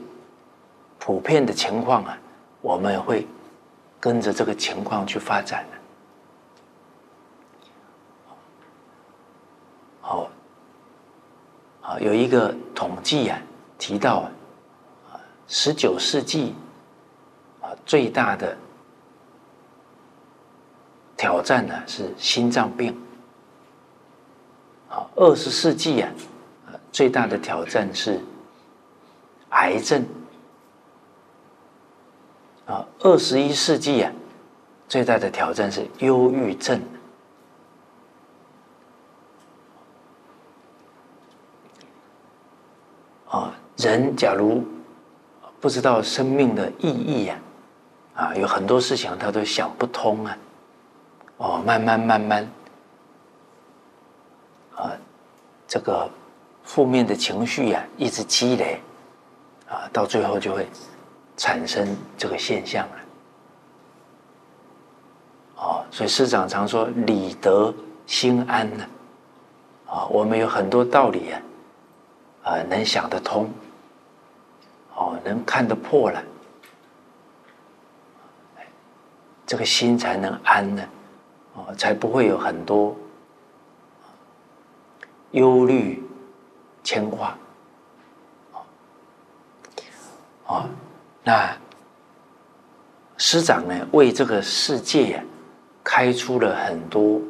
[0.99, 2.19] 普遍的情况啊，
[2.61, 3.27] 我们会
[3.99, 5.79] 跟着这个情况去发展的。
[10.03, 10.29] 好，
[11.81, 13.41] 好，有一个统计啊，
[13.79, 14.17] 提到
[15.11, 15.17] 啊，
[15.49, 16.55] 十九世纪
[17.63, 18.55] 啊最大的
[21.17, 22.95] 挑战呢是心脏病。
[25.17, 26.11] 二十世纪啊，
[26.93, 28.21] 最大的挑战是
[29.49, 30.05] 癌症
[32.67, 32.87] 啊。
[33.01, 34.13] 二十一世纪啊，
[34.89, 36.81] 最大的挑战是忧郁症
[43.27, 43.55] 啊。
[43.79, 44.63] 人假如
[45.61, 47.41] 不知道生命的意义呀，
[48.15, 50.39] 啊，有很多事情他都想不通啊。
[51.39, 52.49] 哦，慢慢慢慢。
[54.77, 54.93] 啊，
[55.67, 56.09] 这个
[56.65, 58.81] 负面的情绪呀，一直积累，
[59.69, 60.67] 啊，到最后就会
[61.37, 62.97] 产生这个现象了。
[65.57, 67.73] 哦，所以师长常说“理得
[68.07, 68.85] 心安”呢。
[69.87, 71.43] 啊，我们有很多道理啊，
[72.45, 73.51] 啊，能想得通，
[74.95, 76.23] 哦，能看得破了，
[79.47, 80.83] 这个心才能安呢，
[81.55, 82.97] 哦，才不会有很多。
[85.33, 86.02] 忧虑、
[86.85, 87.39] 牵挂，
[90.47, 90.69] 啊，
[91.23, 91.57] 那
[93.17, 95.25] 师长呢，为这个世界
[95.85, 97.21] 开出了很多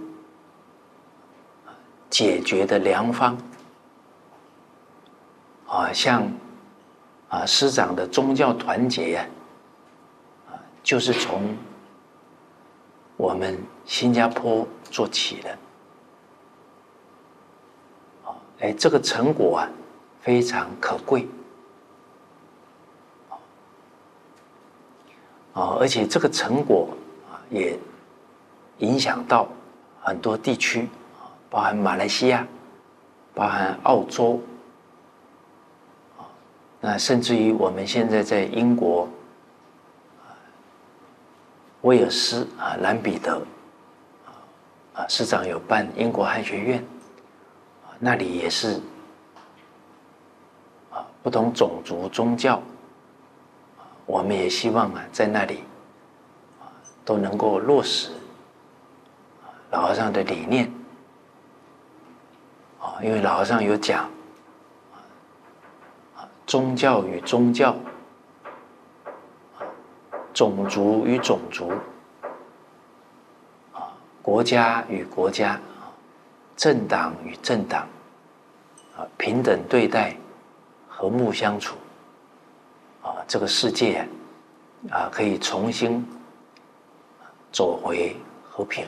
[2.08, 3.36] 解决的良方，
[5.66, 6.32] 啊，像
[7.28, 9.26] 啊师长的宗教团结呀，
[10.50, 11.54] 啊，就是从
[13.18, 15.58] 我们新加坡做起的。
[18.62, 19.68] 哎，这个成果啊，
[20.20, 21.26] 非常可贵，
[25.52, 26.88] 啊，而且这个成果
[27.28, 27.76] 啊，也
[28.78, 29.48] 影响到
[30.00, 30.88] 很多地区，
[31.50, 32.46] 包含马来西亚，
[33.34, 34.40] 包含澳洲，
[36.80, 39.08] 那甚至于我们现在在英国，
[41.80, 43.42] 威尔斯啊，兰彼得，
[44.94, 46.84] 啊，市长有办英国汉学院。
[48.04, 48.80] 那里也是
[50.90, 52.60] 啊，不同种族宗教，
[54.06, 55.60] 我们也希望啊，在那里
[56.60, 56.66] 啊
[57.04, 58.10] 都能够落实
[59.70, 60.68] 老和尚的理念
[62.80, 64.10] 啊，因为老和尚有讲
[66.16, 67.76] 啊，宗教与宗教，
[70.34, 71.70] 种族与种族
[74.20, 75.60] 国家与国家，
[76.62, 77.88] 政党与政党，
[78.96, 80.16] 啊，平等对待，
[80.88, 81.74] 和睦相处，
[83.02, 84.06] 啊，这个世界
[84.88, 86.06] 啊，可以重新
[87.50, 88.14] 走回
[88.48, 88.86] 和平。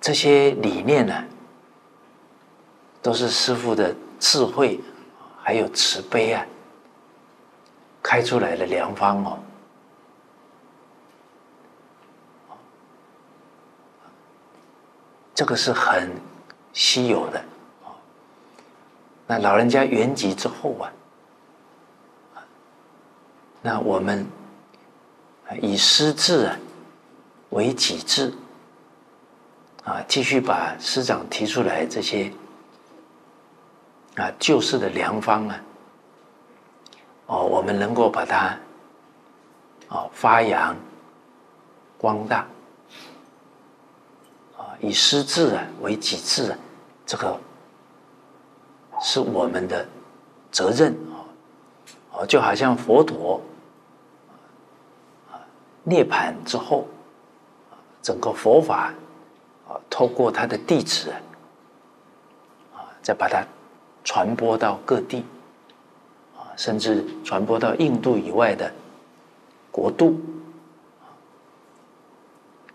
[0.00, 1.24] 这些理念呢，
[3.00, 4.80] 都是师父的智慧，
[5.40, 6.44] 还有慈悲啊，
[8.02, 9.38] 开出来的良方哦。
[15.38, 16.10] 这个是很
[16.72, 17.40] 稀有的，
[19.24, 20.90] 那老人家圆寂之后啊，
[23.62, 24.26] 那我们
[25.62, 26.58] 以师志啊
[27.50, 28.34] 为己志
[29.84, 32.32] 啊，继续把师长提出来这些
[34.16, 35.60] 啊救世的良方啊，
[37.26, 38.58] 哦，我们能够把它
[39.86, 40.76] 哦发扬
[41.96, 42.44] 光大。
[44.80, 46.58] 以师志啊为己智啊，
[47.04, 47.38] 这个
[49.00, 49.86] 是我们的
[50.52, 51.18] 责任啊！
[52.12, 53.40] 哦，就好像佛陀
[55.30, 55.34] 啊
[55.82, 56.86] 涅槃之后，
[58.02, 58.92] 整个佛法
[59.68, 61.10] 啊透过他的弟子
[62.72, 63.44] 啊，再把它
[64.04, 65.24] 传播到各地
[66.36, 68.72] 啊，甚至传播到印度以外的
[69.72, 70.18] 国度。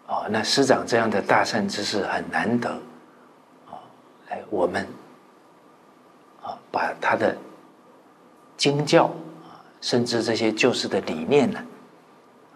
[0.08, 2.70] 哦，那师长这样的大善知识很难得，
[3.70, 3.80] 啊，
[4.30, 4.86] 来我们
[6.42, 7.36] 啊，把他的
[8.58, 9.06] 经教
[9.44, 11.60] 啊，甚至这些救世的理念呢，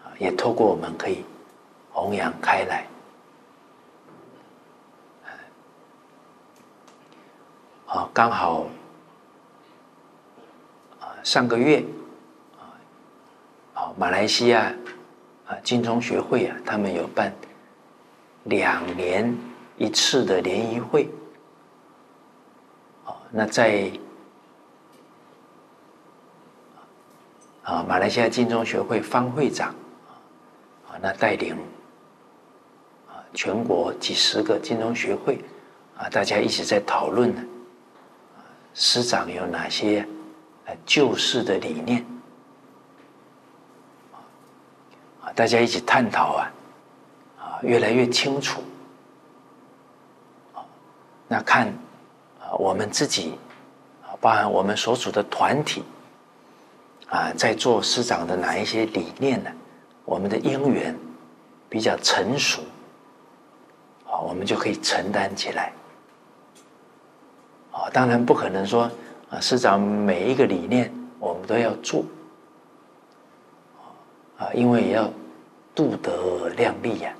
[0.04, 1.24] 啊，也透过我们可以
[1.90, 2.86] 弘扬开来。
[7.86, 8.66] 啊，刚好
[11.00, 11.82] 啊，上个月
[12.58, 12.76] 啊，
[13.72, 14.70] 啊，马来西亚。
[15.48, 17.32] 啊，金钟学会啊，他们有办
[18.44, 19.34] 两年
[19.78, 21.08] 一次的联谊会。
[23.06, 23.90] 哦那在
[27.62, 29.74] 啊，马来西亚金钟学会方会长
[30.86, 31.56] 啊，那带领
[33.06, 35.42] 啊全国几十个金钟学会
[35.96, 37.42] 啊，大家一起在讨论呢，
[38.36, 38.44] 啊
[38.74, 40.00] 师长有哪些
[40.66, 42.04] 啊救世的理念？
[45.34, 46.52] 大家一起探讨啊，
[47.38, 48.62] 啊，越来越清楚。
[51.26, 51.66] 那看
[52.40, 53.38] 啊，我们自己
[54.02, 55.84] 啊，包含我们所属的团体
[57.08, 59.50] 啊，在做师长的哪一些理念呢？
[60.04, 60.96] 我们的因缘
[61.68, 62.62] 比较成熟，
[64.06, 65.72] 啊，我们就可以承担起来。
[67.70, 68.90] 啊，当然不可能说
[69.28, 72.02] 啊，师长每一个理念我们都要做。
[74.38, 75.10] 啊，因为也要
[75.74, 77.12] 度德量力呀。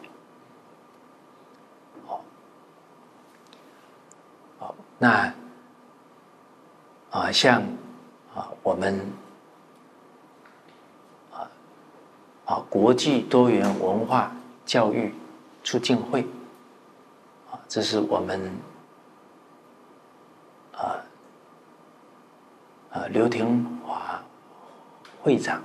[2.07, 2.25] 好，
[4.59, 5.35] 好，那
[7.11, 7.61] 啊，像
[8.35, 9.01] 啊，我们
[11.33, 11.51] 啊
[12.45, 14.31] 啊，国际多元文化
[14.64, 15.12] 教育
[15.64, 16.23] 促进会
[17.51, 18.53] 啊，这是我们
[20.73, 21.03] 啊
[22.93, 24.23] 啊刘廷华
[25.21, 25.61] 会长。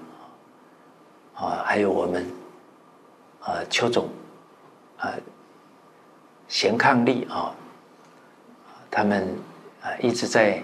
[1.44, 2.26] 啊，还有我们
[3.42, 4.08] 啊，邱总
[4.98, 5.12] 啊，
[6.48, 7.54] 贤伉俪啊，
[8.90, 9.28] 他们
[9.82, 10.64] 啊一直在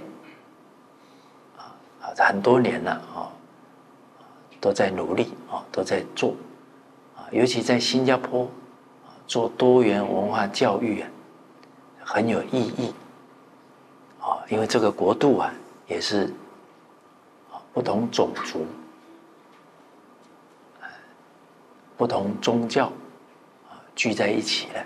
[1.58, 3.28] 啊啊很多年了啊，
[4.62, 6.34] 都在努力啊，都在做
[7.18, 8.46] 啊，尤其在新加坡
[9.06, 11.10] 啊做多元文化教育啊，
[12.06, 12.94] 很有意义
[14.22, 15.54] 啊，因为这个国度啊
[15.88, 16.34] 也是
[17.52, 18.66] 啊不同种族。
[22.00, 22.86] 不同宗教
[23.68, 24.80] 啊聚在一起了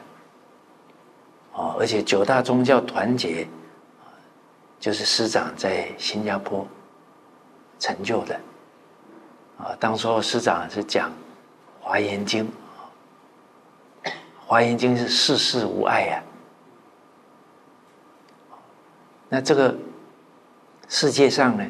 [1.56, 3.48] 啊，而且九大宗教团结，
[4.80, 6.68] 就是师长在新加坡
[7.78, 8.40] 成就的
[9.60, 9.78] 啊。
[9.80, 11.10] 当时候师长是讲
[11.80, 12.52] 《华严经》，
[14.48, 16.24] 《华严经》是世事无碍呀。
[19.30, 19.76] 那这个
[20.88, 21.64] 世界上呢，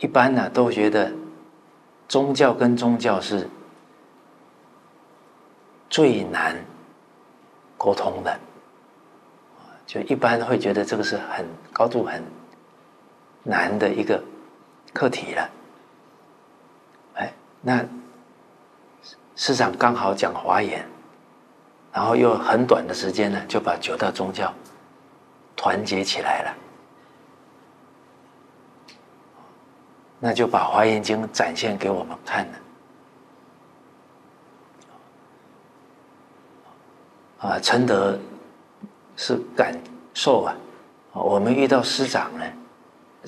[0.00, 1.12] 一般呢都觉得
[2.08, 3.48] 宗教跟宗教是。
[5.94, 6.56] 最难
[7.78, 8.40] 沟通的，
[9.86, 12.20] 就一般会觉得这个是很高度很
[13.44, 14.20] 难的一个
[14.92, 15.50] 课题了。
[17.14, 17.32] 哎，
[17.62, 17.86] 那
[19.36, 20.84] 师长刚好讲华严，
[21.92, 24.52] 然后又很短的时间呢，就把九大宗教
[25.54, 26.56] 团结起来了，
[30.18, 32.58] 那就把《华严经》展现给我们看了。
[37.44, 38.18] 啊，承德
[39.18, 39.78] 是感
[40.14, 40.56] 受啊，
[41.12, 42.44] 我们遇到师长呢，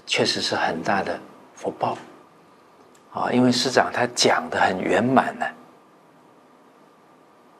[0.07, 1.21] 确实是很大的
[1.55, 1.99] 福报
[3.12, 5.45] 啊，因为师长他讲的很圆满呢，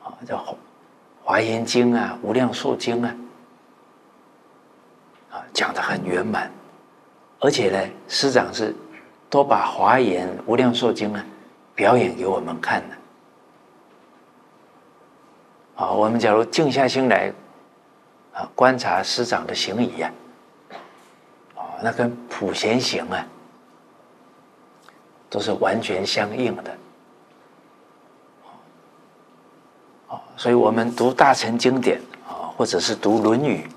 [0.03, 0.39] 啊，叫
[1.23, 3.15] 《华严经》啊，《无量寿经》啊，
[5.33, 6.51] 啊，讲的很圆满，
[7.39, 7.79] 而且呢，
[8.09, 8.75] 师长是
[9.29, 11.23] 都把《华严》《无量寿经》呢
[11.75, 12.97] 表演给我们看的。
[15.77, 17.31] 啊我们假如静下心来，
[18.33, 20.11] 啊，观察师长的行仪呀，
[21.55, 23.27] 啊，那跟普贤行啊，
[25.29, 26.77] 都是完全相应的。
[30.09, 33.69] 啊，所以我们读大乘经典啊，或者是读《论语》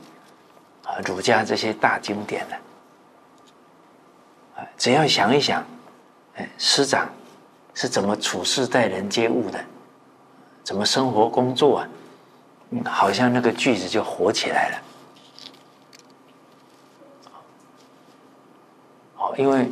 [0.89, 2.55] 啊，儒家这些大经典呢，
[4.55, 5.65] 啊，只要想一想，
[6.35, 7.09] 哎，师长
[7.73, 9.59] 是怎么处事待人接物的。
[10.69, 11.89] 怎么生活工作啊？
[12.69, 14.77] 嗯好像那个句子就火起来了。
[19.17, 19.71] 哦，因为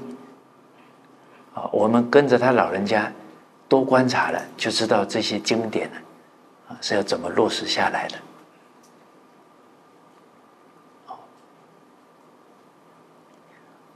[1.54, 3.14] 啊，我们跟着他老人家
[3.70, 5.98] 多观察了，就知道这些经典呢
[6.70, 8.18] 啊是要怎么落实下来的。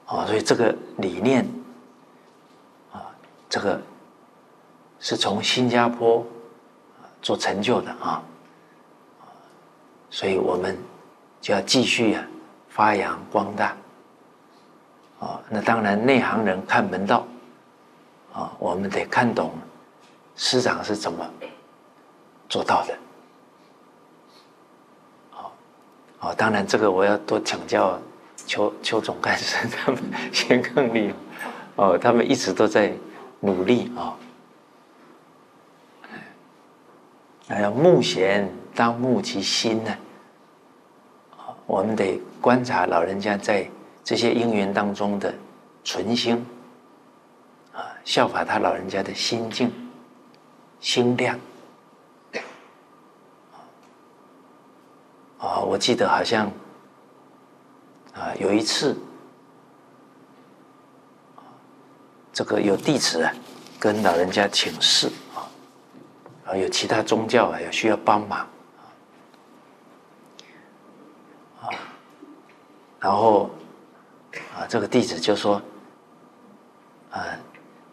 [0.06, 1.50] 哦，所以这个理念
[2.92, 3.10] 啊，
[3.50, 3.82] 这个
[5.00, 6.24] 是从新加坡。
[7.22, 8.22] 做成就的啊，
[10.10, 10.78] 所以我们
[11.40, 12.24] 就要继续啊
[12.70, 13.76] 发扬光大
[15.20, 15.40] 啊。
[15.50, 17.26] 那当然，内行人看门道
[18.34, 19.52] 啊，我们得看懂
[20.36, 21.30] 师长是怎么
[22.50, 22.98] 做到的。
[25.30, 25.54] 好，
[26.18, 28.00] 好，当然这个我要多请教
[28.48, 30.02] 邱邱总干事他们
[30.34, 31.16] 先更厉害
[31.76, 32.92] 哦，他们一直都在
[33.40, 34.18] 努力啊。
[37.52, 39.94] 还要慕贤当目其心呢，
[41.66, 43.70] 我们得观察老人家在
[44.06, 45.34] 这些因缘当中的
[45.84, 46.46] 存心，
[47.74, 49.70] 啊，效法他老人家的心境、
[50.80, 51.38] 心量。
[55.38, 56.50] 啊，我记得好像
[58.14, 58.96] 啊，有一次，
[62.32, 63.34] 这个有弟子啊，
[63.78, 65.12] 跟老人家请示。
[66.56, 68.48] 有其他宗教啊，有需要帮忙
[71.62, 71.70] 啊，
[73.00, 73.50] 然后
[74.56, 75.62] 啊，这个弟子就说
[77.12, 77.26] ：“啊，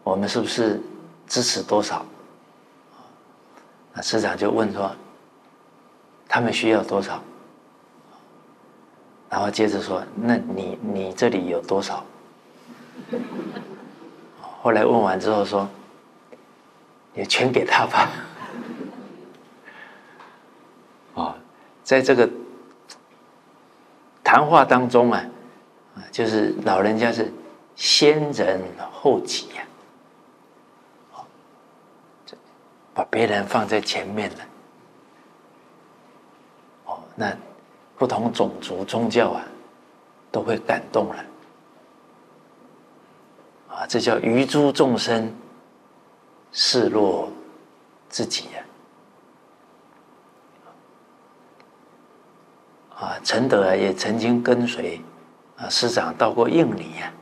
[0.03, 0.81] 我们是不是
[1.27, 2.05] 支持多少？”
[3.93, 4.91] 那师长就问说
[6.27, 7.21] ：“他们需要多少？”
[9.29, 12.03] 然后接着说：“那你你这里有多少？”
[14.61, 15.67] 后来问完之后说
[17.15, 18.09] ：“也全给他吧。”
[21.15, 21.35] 哦
[21.83, 22.29] 在这个
[24.23, 25.25] 谈话当中啊，
[26.11, 27.31] 就是老人家是
[27.75, 29.63] 先人后己呀，
[32.93, 34.37] 把别人放在前面了。
[36.85, 37.35] 哦，那
[37.97, 39.43] 不同种族宗教啊，
[40.31, 41.25] 都会感动了。
[43.69, 45.33] 啊，这叫于诸众生
[46.51, 47.31] 视若
[48.09, 48.63] 自己呀。
[52.95, 55.01] 啊，承德，也曾经跟随
[55.55, 57.13] 啊师长到过印尼呀。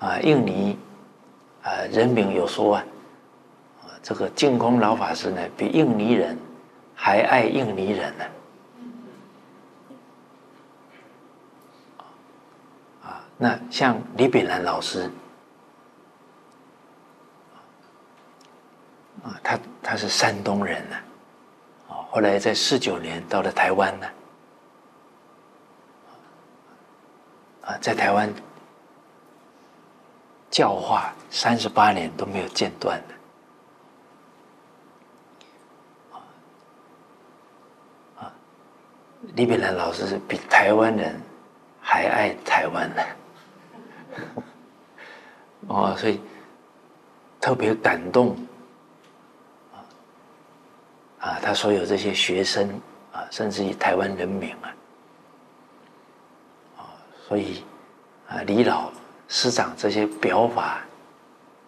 [0.00, 0.78] 啊，印尼
[1.62, 2.84] 啊，人民有说啊，
[3.82, 6.38] 啊，这个净空老法师呢，比印尼人
[6.94, 8.24] 还爱印尼人呢。
[13.02, 15.10] 啊，那像李炳南老师，
[19.24, 20.96] 啊，他他是山东人呢。
[22.10, 24.06] 后来在四九年到了台湾呢，
[27.62, 28.32] 啊，在台湾
[30.50, 33.14] 教化三十八年都没有间断的，
[38.24, 38.32] 啊，
[39.34, 41.20] 李炳南老师是比台湾人
[41.82, 43.02] 还爱台湾呢，
[45.68, 46.18] 哦，所以
[47.38, 48.34] 特别感动。
[51.28, 52.66] 啊，他所有这些学生
[53.12, 54.72] 啊，甚至于台湾人民啊，
[56.78, 56.80] 啊，
[57.28, 57.62] 所以
[58.26, 58.90] 啊，李老
[59.28, 60.80] 师长这些表法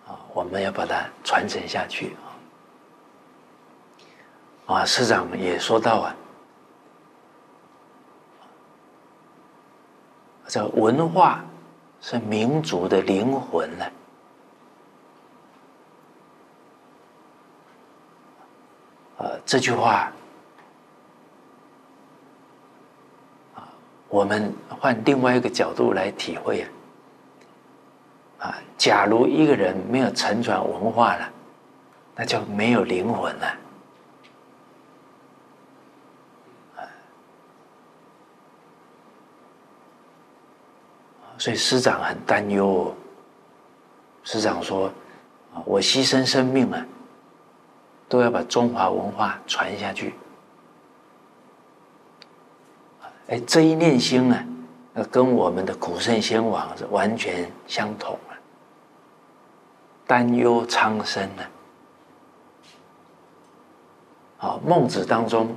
[0.08, 2.16] 啊，我们要把它传承下去
[4.66, 4.72] 啊。
[4.76, 6.16] 啊，师长也说到啊，
[10.46, 11.44] 这文化
[12.00, 13.84] 是民族的灵魂呢。
[19.44, 20.12] 这句话
[23.54, 23.68] 啊，
[24.08, 26.62] 我们换另外一个角度来体会
[28.38, 31.28] 啊，啊，假如一个人没有承传文化了，
[32.14, 33.56] 那就没有灵魂了。
[41.38, 42.94] 所以师长很担忧。
[44.22, 44.92] 师长说
[45.54, 46.86] ：“啊我牺牲生命啊，
[48.10, 50.12] 都要把中华文化传下去。
[53.28, 54.44] 哎，这一念心啊，
[55.10, 58.36] 跟我们的古圣先王是完全相同啊。
[60.06, 61.42] 担忧苍生呢，
[64.38, 65.54] 啊，孟子当中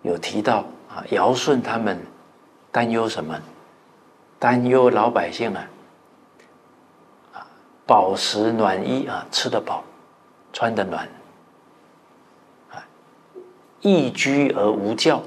[0.00, 2.00] 有提到啊，尧舜他们
[2.72, 3.38] 担忧什么？”
[4.40, 5.68] 担忧老百姓啊，
[7.34, 7.46] 啊，
[7.86, 9.84] 饱食暖衣啊，吃得饱，
[10.52, 11.08] 穿得暖，
[13.82, 15.22] 易居而无教，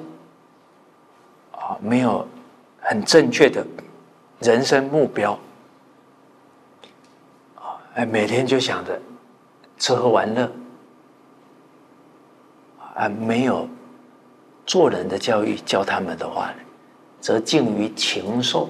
[1.52, 2.26] 啊，没有
[2.82, 3.66] 很正确的
[4.40, 5.38] 人生目标，
[7.56, 9.00] 啊，哎，每天就想着
[9.78, 10.52] 吃喝玩乐，
[12.96, 13.68] 啊，没有
[14.66, 16.58] 做人的教育教他们的话呢，
[17.20, 18.70] 则近于禽兽。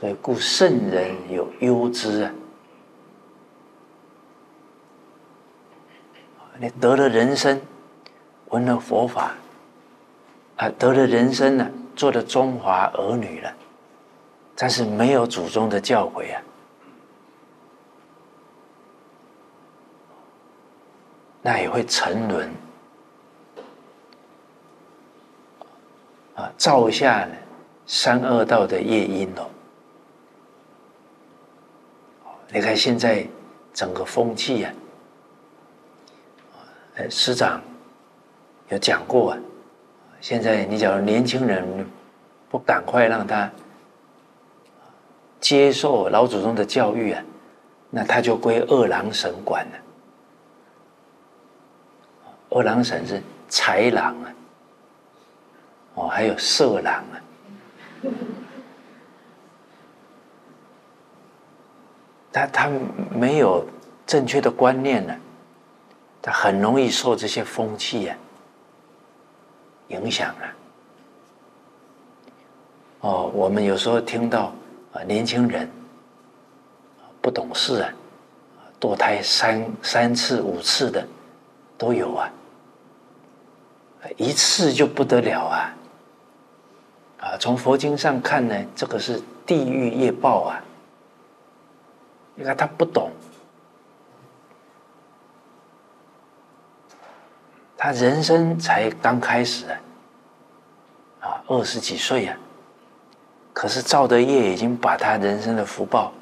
[0.00, 2.32] 所以，故圣人有忧之啊！
[6.58, 7.60] 你得了人生，
[8.48, 9.34] 闻了佛法，
[10.56, 13.52] 啊，得了人生了，做了中华儿女了，
[14.56, 16.42] 但是没有祖宗的教诲啊，
[21.42, 22.50] 那也会沉沦
[26.36, 27.28] 啊，造下
[27.86, 29.46] 三恶道的业因哦。
[32.50, 33.26] 你看现在
[33.74, 34.72] 整个风气呀，
[36.96, 37.60] 呃，师长
[38.68, 39.38] 有讲过啊。
[40.20, 41.86] 现在你假如年轻人
[42.48, 43.50] 不赶快让他
[45.38, 47.22] 接受老祖宗的教育啊，
[47.90, 49.72] 那他就归二郎神管了。
[52.48, 54.34] 二郎神是豺狼啊，
[55.94, 57.14] 哦，还有色狼啊。
[62.32, 62.70] 他他
[63.10, 63.66] 没有
[64.06, 65.14] 正确的观念呢，
[66.26, 68.16] 他很容易受这些风气啊
[69.88, 70.42] 影响啊。
[73.02, 74.52] 哦，我们有时候听到
[74.92, 75.70] 啊，年轻人
[77.22, 77.88] 不懂事啊，
[78.80, 81.06] 堕胎三三次五次的
[81.78, 82.28] 都有啊，
[84.16, 85.76] 一次就不得了啊。
[87.20, 90.60] 啊，从佛经上看呢，这个是地狱业报啊。
[92.34, 93.12] 你看他不懂，
[97.76, 99.78] 他人生才刚开始啊，
[101.20, 102.36] 啊，二十几岁啊，
[103.52, 106.12] 可是造的业已经把他人生的福报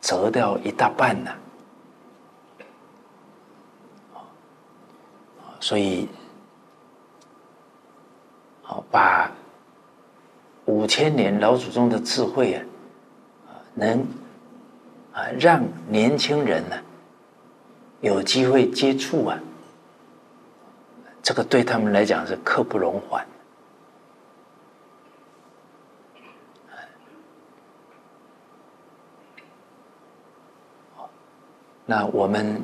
[0.00, 1.36] 折掉一大半了，
[5.58, 6.08] 所以，
[8.62, 9.30] 好把
[10.66, 12.62] 五千年老祖宗的智慧啊，
[13.74, 14.06] 能。
[15.12, 16.76] 啊，让年轻人呢
[18.02, 19.38] 有机会接触啊，
[21.26, 23.26] 这个对他们来讲是刻不容缓。
[31.84, 32.62] 那我们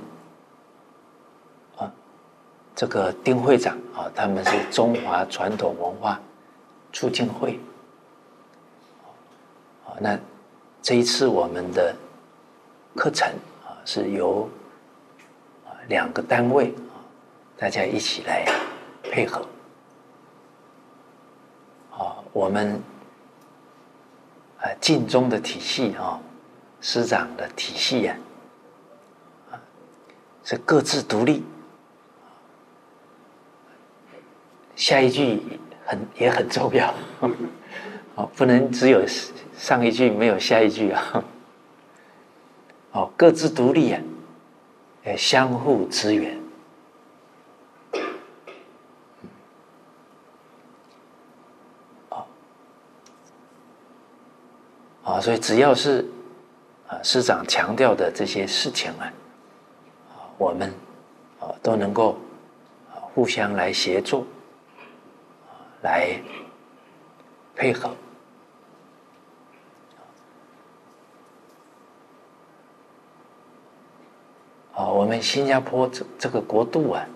[1.77, 1.93] 啊，
[2.77, 6.21] 这个丁会长啊，他们是中华传统文化
[6.93, 7.59] 促进会。
[9.85, 10.17] 啊，那
[10.81, 11.93] 这一次我们的。
[12.95, 13.27] 课程
[13.65, 14.47] 啊，是由
[15.89, 16.75] 两个单位，
[17.63, 18.45] 大家一起来
[19.05, 19.47] 配合。
[21.93, 22.83] 啊，我们
[24.59, 26.21] 啊净宗的体系啊，
[26.81, 28.17] 师长的体系呀，
[30.43, 31.45] 是各自独立。
[34.75, 35.41] 下一句
[35.87, 36.93] 很也很重要，
[38.17, 39.07] 啊， 不能只有
[39.57, 41.25] 上一句没有下一句啊。
[42.91, 44.03] 哦，各自独立啊，
[45.05, 46.41] 呃，相互支援。
[55.05, 56.07] 啊，所以只要是
[56.86, 59.12] 啊师长强调的这些事情啊，
[60.11, 60.72] 啊，我们
[61.40, 62.16] 啊都能够
[62.92, 64.26] 啊互相来协助，
[65.48, 66.22] 啊，来
[67.57, 67.94] 配合。
[74.74, 77.07] 啊我们新加坡这这个国度啊，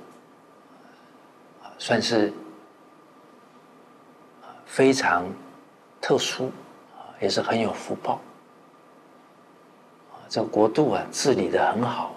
[1.79, 2.33] 算是
[4.67, 5.25] 非常
[6.01, 6.51] 特殊，
[7.21, 8.21] 也是很有福报。
[10.29, 12.13] 这个国度啊，治理的很好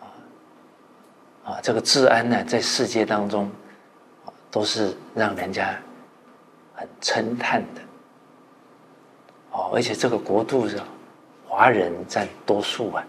[0.00, 3.48] 啊，啊，这个治安呢，在世界当中
[4.50, 5.78] 都是让人家
[6.74, 7.80] 很称叹的
[9.52, 9.70] 哦。
[9.72, 10.84] 而且这个国度上，
[11.46, 13.04] 华人占多数啊。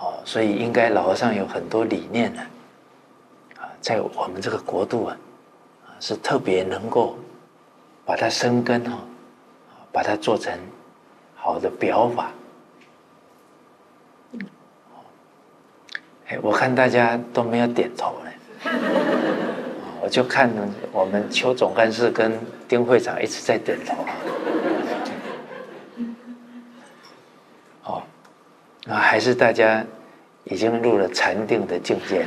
[0.00, 2.42] 哦，所以应该老和尚有很多理念呢，
[3.58, 5.16] 啊，在我们这个国度，啊，
[6.00, 7.16] 是特别能够
[8.08, 8.96] 把它生根哈，
[9.92, 10.50] 把它做成
[11.36, 12.30] 好的表法。
[16.28, 18.30] 哎，我看大家都没有点头呢，
[20.00, 20.50] 我就看
[20.90, 22.32] 我们邱总干事跟
[22.66, 23.94] 丁会长一直在点头。
[28.88, 29.84] 啊，还是大家
[30.44, 32.24] 已经入了禅定的境界。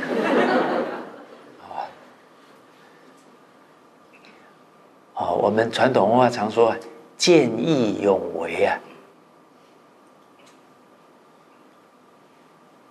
[5.22, 6.76] 啊，我们传统文化常说
[7.16, 8.78] “见义勇为”啊，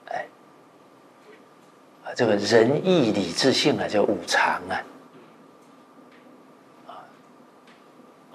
[0.07, 0.25] 哎，
[2.15, 4.83] 这个仁义礼智信啊，叫五常啊，
[6.87, 6.93] 啊，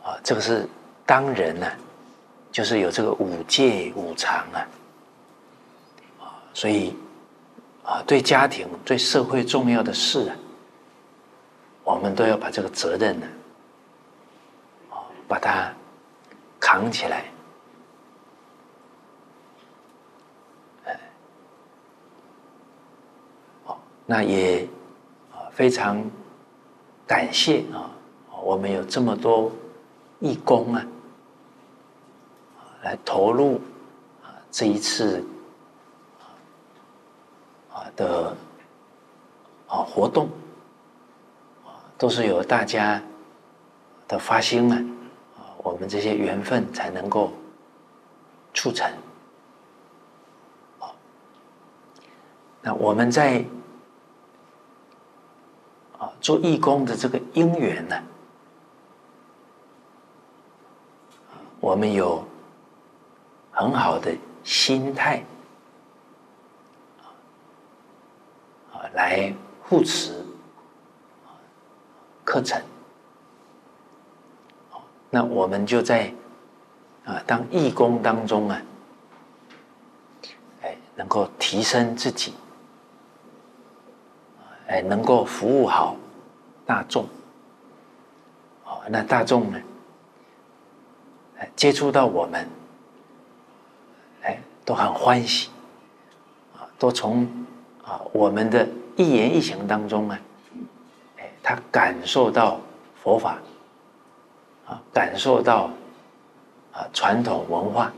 [0.05, 0.69] 啊，这个是
[1.07, 1.67] 当人呢，
[2.53, 4.69] 就是有这个五戒五常啊。
[6.53, 6.97] 所以，
[7.83, 10.37] 啊，对家庭、对社会重要的事啊，
[11.85, 13.27] 我们都要把这个责任呢，
[15.29, 15.73] 把它
[16.61, 17.25] 扛起来。
[23.65, 24.69] 好，那也
[25.33, 26.03] 啊非常
[27.07, 27.91] 感谢啊，
[28.43, 29.51] 我们有这么多
[30.21, 30.85] 义工啊，
[32.83, 33.61] 来投入
[34.23, 35.25] 啊这一次
[37.73, 37.85] 啊。
[37.97, 38.37] 的
[39.69, 40.29] 啊活动，
[41.97, 43.03] 都是由大家
[44.07, 44.77] 的发心，啊，
[45.67, 47.33] 我们这些缘分才能够
[48.55, 48.89] 促成。
[52.63, 53.45] 那我们在
[55.99, 58.01] 啊做义工的这个因缘呢，
[61.59, 62.25] 我们有
[63.51, 65.25] 很好的心态
[67.03, 67.11] 啊。
[68.95, 70.25] 来护持
[72.25, 72.63] 课程，
[75.11, 76.13] 那我们就在
[77.05, 78.63] 啊当义工当中啊，
[80.63, 82.35] 哎能够提升自己，
[84.67, 85.97] 哎能够服务好
[86.65, 87.05] 大众，
[88.65, 89.61] 哦那大众呢，
[91.55, 92.49] 接触到我们，
[94.23, 95.51] 哎都很欢喜，
[96.55, 97.29] 啊都从。
[97.87, 100.19] 啊，我们的一言一行当中啊，
[101.19, 102.61] 哎，他感受到
[103.01, 103.39] 佛法，
[104.67, 105.71] 啊，感受到
[106.73, 107.93] 啊传统文化，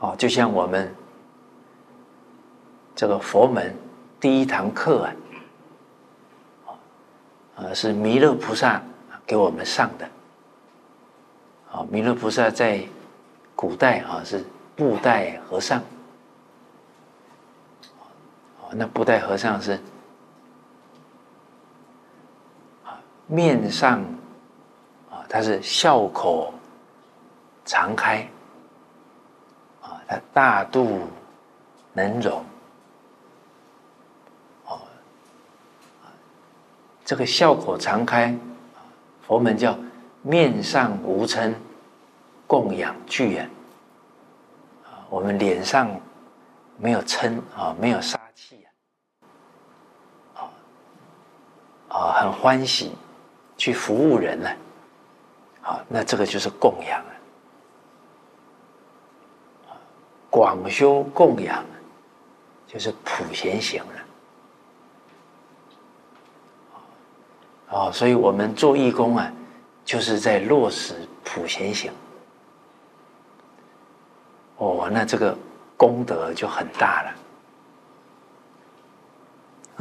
[0.00, 0.94] 哦，就像我们
[2.94, 3.74] 这个佛门
[4.20, 5.08] 第一堂课
[6.66, 6.74] 啊，
[7.56, 8.82] 啊，是弥勒菩萨
[9.26, 10.08] 给我们上的，
[11.70, 12.86] 啊，弥勒菩萨在
[13.54, 14.44] 古代啊是。
[14.76, 15.80] 布袋和尚，
[18.72, 19.80] 那布袋和尚是
[22.84, 24.00] 啊，面上
[25.10, 26.52] 啊，他是笑口
[27.64, 28.28] 常开
[29.82, 31.00] 啊，他大肚
[31.92, 32.44] 能容。
[34.66, 34.78] 哦，
[37.04, 38.36] 这个笑口常开，
[39.26, 39.78] 佛门叫
[40.22, 41.54] 面上无嗔
[42.46, 43.46] 供养具啊。
[45.08, 45.88] 我们脸上
[46.76, 48.66] 没有嗔啊，没有杀气
[50.34, 50.50] 啊，
[51.88, 52.92] 啊，很欢喜。
[53.64, 54.50] 去服务人呢，
[55.62, 57.02] 啊，那这个就是供养
[59.66, 59.72] 啊，
[60.28, 61.64] 广修供养
[62.66, 63.82] 就是普贤行
[67.70, 69.32] 了，啊，所以我们做义工啊，
[69.82, 71.90] 就是在落实普贤行。
[74.58, 75.34] 哦，那这个
[75.74, 77.14] 功德就很大了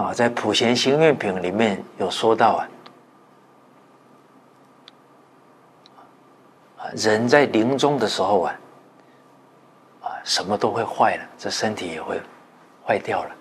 [0.06, 0.14] 啊！
[0.14, 2.66] 在《普贤行愿品》里面有说到啊，
[6.96, 8.60] 人在临终的时候啊，
[10.02, 12.20] 啊，什么都会坏了，这身体也会
[12.86, 13.36] 坏掉了。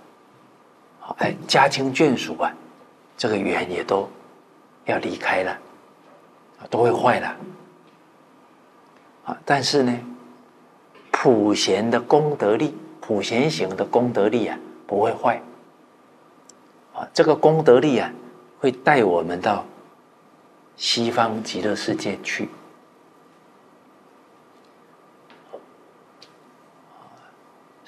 [1.01, 2.53] 好哎，家亲眷属啊，
[3.17, 4.09] 这个缘也都
[4.85, 5.59] 要离开了，
[6.71, 7.37] 都会坏了。
[9.25, 9.99] 啊，但是呢，
[11.11, 15.41] 普贤的功德力，普贤行的功德力啊，不会坏。
[16.95, 18.13] 啊，这个功德力啊，
[18.61, 19.65] 会带我们到
[20.77, 22.49] 西方极乐世界去。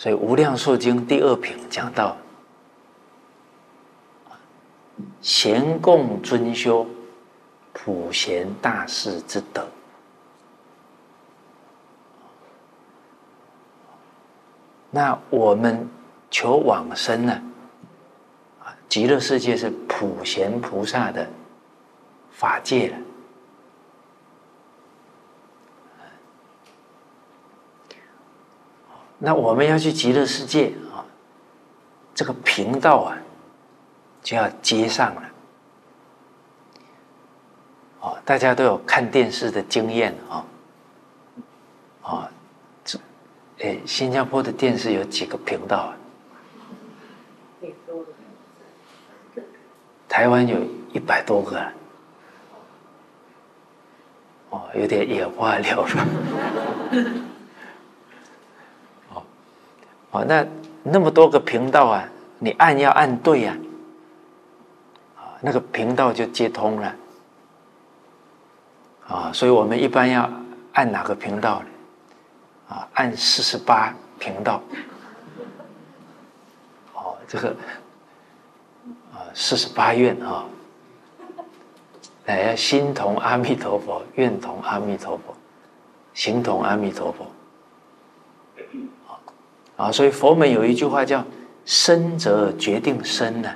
[0.04, 2.14] 所以《无量寿经》第二品讲到，
[5.22, 6.86] 贤共尊修
[7.72, 9.66] 普贤大士之德。
[14.90, 15.88] 那我们
[16.30, 17.42] 求往生呢？
[18.90, 21.26] 极乐世界是普贤菩萨的
[22.30, 22.96] 法界了。
[29.24, 31.00] 那我们要去极乐世界啊，
[32.14, 33.16] 这个频道啊，
[34.22, 35.22] 就要接上了。
[38.00, 40.44] 哦，大家都有看电视的经验啊，
[42.02, 42.30] 啊，
[42.84, 42.98] 这，
[43.58, 45.96] 诶，新加坡的电视有几个频道啊？
[50.06, 50.58] 台湾有
[50.92, 51.58] 一百多个，
[54.50, 56.06] 哦，有点眼花缭乱。
[60.14, 60.46] 哦，那
[60.84, 62.08] 那么多个频道啊，
[62.38, 63.56] 你按要按对呀，
[65.16, 66.94] 啊，那个频道就接通了，
[69.08, 70.30] 啊，所以我们一般要
[70.72, 71.66] 按哪个频道呢？
[72.76, 74.62] 啊，按四十八频道，
[76.94, 77.48] 哦，这个
[79.12, 80.44] 啊，四十八愿啊，
[82.26, 85.34] 哎，心同阿弥陀佛，愿同阿弥陀佛，
[86.12, 87.26] 行同阿弥陀佛。
[89.76, 91.24] 啊，所以佛门有一句话叫
[91.66, 93.52] “生则决定生”呢。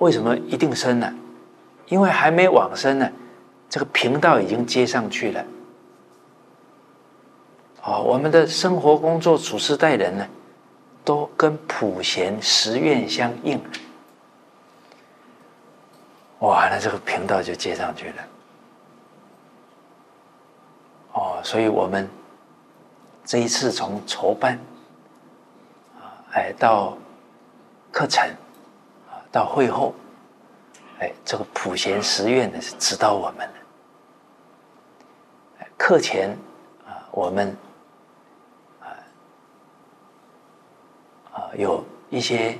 [0.00, 1.12] 为什么一定生呢？
[1.86, 3.10] 因为还没往生呢，
[3.70, 5.44] 这个频道已经接上去了。
[7.82, 10.28] 哦，我们的生活、工作、处事、待人呢，
[11.02, 13.58] 都跟普贤十愿相应。
[16.40, 18.14] 哇，那这个频道就接上去了。
[21.14, 22.06] 哦，所以我们。
[23.28, 24.58] 这一次从筹办
[26.00, 26.96] 啊，哎，到
[27.92, 28.26] 课程
[29.06, 29.94] 啊，到会后，
[30.98, 33.52] 哎，这个普贤十愿呢是指导我们的。
[35.76, 36.34] 课前
[36.86, 37.54] 啊，我们
[38.80, 38.96] 啊
[41.34, 42.58] 啊有一些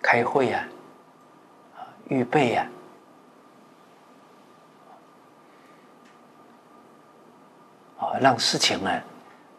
[0.00, 0.66] 开会啊，
[1.76, 2.66] 啊预备啊，
[7.98, 8.90] 啊让事情呢。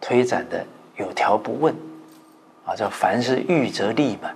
[0.08, 0.64] 推展的
[0.98, 1.76] 有条不紊，
[2.64, 4.30] 啊，叫凡事预则立嘛，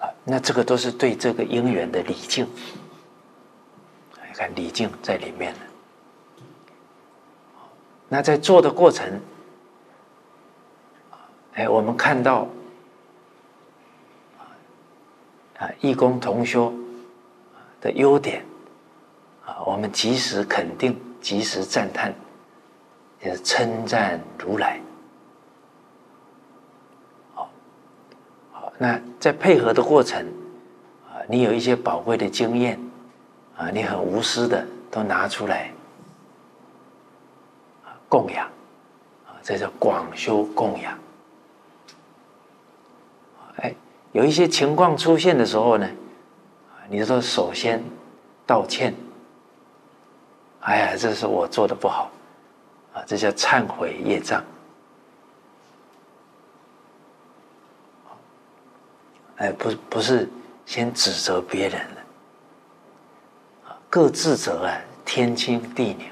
[0.00, 2.48] 啊，那这个都是对这个因缘的礼敬，
[4.26, 5.58] 你看礼敬在里面了。
[8.08, 9.20] 那在做的过程，
[11.52, 12.48] 哎，我们看到
[15.58, 16.72] 啊，异工同修
[17.82, 18.42] 的优点，
[19.44, 22.14] 啊，我们及时肯定，及时赞叹。
[23.20, 24.80] 也是称赞如来，
[27.34, 27.50] 好，
[28.52, 30.24] 好，那在配合的过程
[31.08, 32.78] 啊，你有一些宝贵的经验
[33.56, 35.72] 啊，你很无私的都拿出来
[38.08, 38.46] 供养
[39.26, 40.96] 啊，这叫广修供养。
[43.56, 43.74] 哎，
[44.12, 45.88] 有一些情况出现的时候呢，
[46.88, 47.82] 你说首先
[48.46, 48.94] 道歉，
[50.60, 52.08] 哎呀，这是我做的不好。
[52.92, 54.44] 啊这叫忏悔业障。
[59.36, 60.28] 哎，不，不是
[60.66, 61.96] 先指责别人了。
[63.88, 66.10] 各自责啊，天清地宁。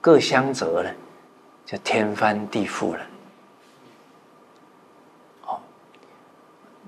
[0.00, 0.90] 各相责呢，
[1.64, 3.06] 就天翻地覆了。
[5.46, 5.60] 哦，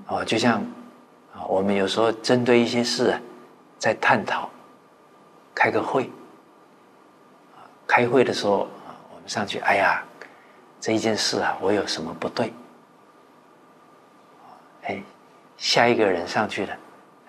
[0.08, 0.60] 哦，就像
[1.32, 3.20] 啊，我们有时候针对一些事啊，
[3.78, 4.50] 在探讨，
[5.54, 6.10] 开个会。
[7.86, 10.02] 开会的时候啊，我们上去，哎呀，
[10.80, 12.52] 这一件事啊，我有什么不对？
[14.82, 15.02] 哎，
[15.56, 16.76] 下一个人上去了，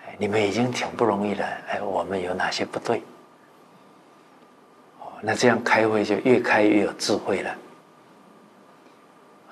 [0.04, 3.02] 哎，你们已经挺不容易了，哎，我们有哪些不对？
[5.00, 7.50] 哦，那这样开会就越开越有智慧了。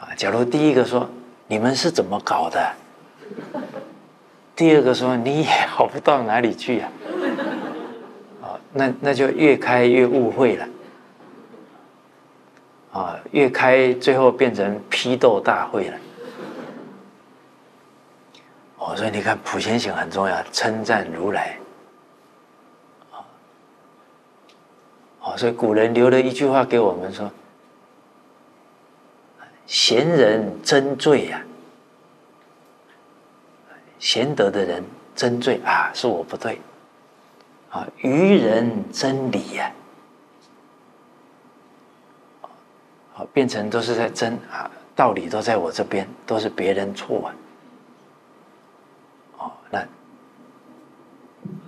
[0.00, 1.08] 啊，假如第一个说
[1.46, 2.72] 你们是怎么搞的？
[4.54, 6.88] 第二个说你也好不到哪里去呀？
[8.42, 10.68] 啊，那那就越开越误会了。
[12.96, 15.98] 啊，越开最后变成批斗大会了。
[18.78, 21.58] 哦，所以你看普贤行很重要，称赞如来。
[25.20, 27.30] 哦，所以古人留了一句话给我们说
[29.66, 31.42] ：“贤人真罪呀，
[33.98, 34.84] 贤德的人
[35.14, 36.60] 真罪啊，是我不对。
[37.70, 39.85] 啊，愚人真理呀，啊，
[43.16, 47.34] 啊变成都是在争啊，道理都在我这边，都是别人错啊。
[49.38, 49.86] 哦，那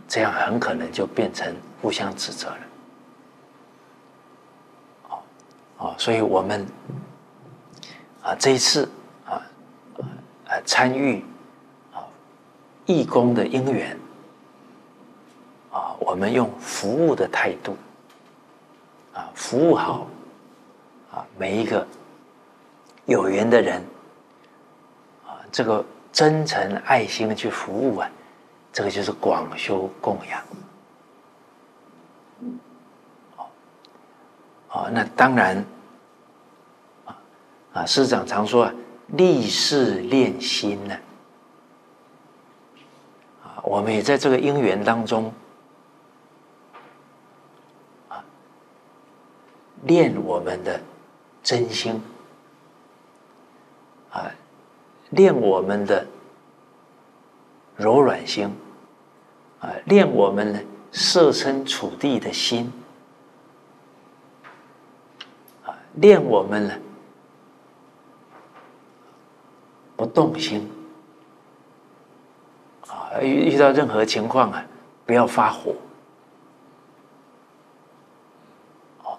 [0.06, 2.58] 这样很可能就变成互相指责了。
[5.78, 6.66] 哦，所以我们
[8.22, 8.90] 啊这一次
[9.24, 9.40] 啊
[10.48, 11.24] 啊参与
[11.94, 12.02] 啊
[12.84, 13.96] 义工的因缘
[15.70, 17.76] 啊，我们用服务的态度
[19.14, 20.06] 啊服务好
[21.18, 21.84] 啊每一个
[23.06, 23.82] 有缘的人
[25.26, 28.08] 啊，这个真诚爱心的去服务啊，
[28.72, 30.40] 这个就是广修供养。
[34.70, 35.64] 哦，那当然，
[37.06, 37.18] 啊
[37.72, 38.74] 啊，师长常说啊，
[39.08, 40.94] 立事练心呢，
[43.42, 45.32] 啊，我们也在这个因缘当中，
[48.08, 48.22] 啊，
[49.84, 50.78] 练我们的
[51.48, 51.98] 真心，
[54.10, 54.30] 啊，
[55.08, 56.06] 练我们的
[57.74, 58.54] 柔软心，
[59.58, 60.60] 啊，练我们呢
[60.92, 62.70] 设身处地的心。
[65.64, 66.74] 啊练我们呢，
[69.96, 70.70] 不动心
[72.88, 73.22] 啊！
[73.22, 74.62] 遇遇到任何情况啊，
[75.06, 75.74] 不要发火。
[79.02, 79.18] 哦，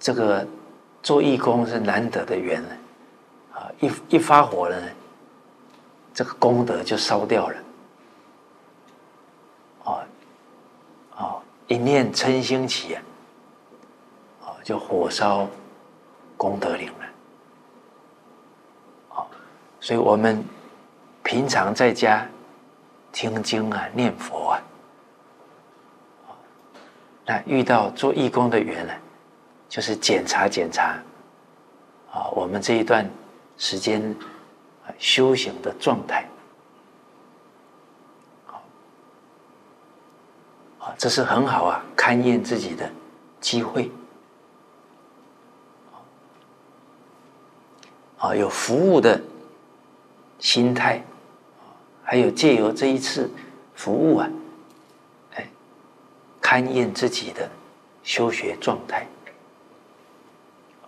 [0.00, 0.44] 这个
[1.02, 2.68] 做义工是难得的缘呢，
[3.52, 3.70] 啊！
[3.80, 4.86] 一一发火了呢，
[6.12, 7.56] 这个功德就烧掉了。
[9.84, 10.00] 哦，
[11.16, 13.02] 哦，一念嗔心起啊！
[14.46, 15.48] 哦就火烧
[16.36, 17.04] 功德林了，
[19.10, 19.26] 哦，
[19.80, 20.42] 所以我们
[21.22, 22.26] 平常在家
[23.12, 24.62] 听经啊、念佛啊，
[27.26, 28.92] 那遇到做义工的缘呢，
[29.70, 30.98] 就是检查检查
[32.12, 33.08] 啊，我们这一段
[33.56, 34.14] 时间
[34.98, 36.28] 修行的状态，
[40.80, 42.90] 啊，这是很好啊，勘验自己的
[43.40, 43.88] 机会。
[48.18, 49.22] 啊，有服务的
[50.40, 51.02] 心态，
[52.02, 53.30] 还有借由这一次
[53.74, 54.28] 服务啊，
[55.36, 55.48] 哎，
[56.42, 57.48] 勘验自己的
[58.02, 59.06] 修学状态。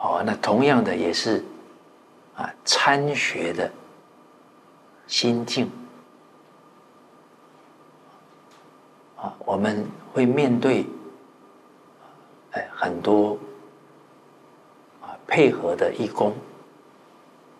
[0.03, 1.44] 哦，那同样的也是
[2.34, 3.70] 啊，参学的
[5.07, 5.70] 心境。
[9.16, 10.84] 啊，我们会面对
[12.50, 13.38] 哎很多
[15.00, 16.34] 啊配合的义工。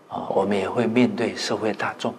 [0.09, 2.13] 啊，我们也会面对社会大众，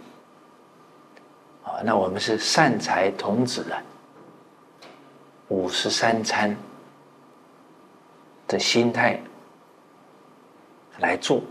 [1.63, 3.77] 啊，那我们是善财童子啊，
[5.49, 6.57] 五十三餐
[8.47, 9.21] 的心态
[11.03, 11.43] 来做，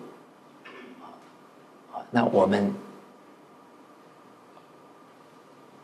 [2.11, 2.74] 那我们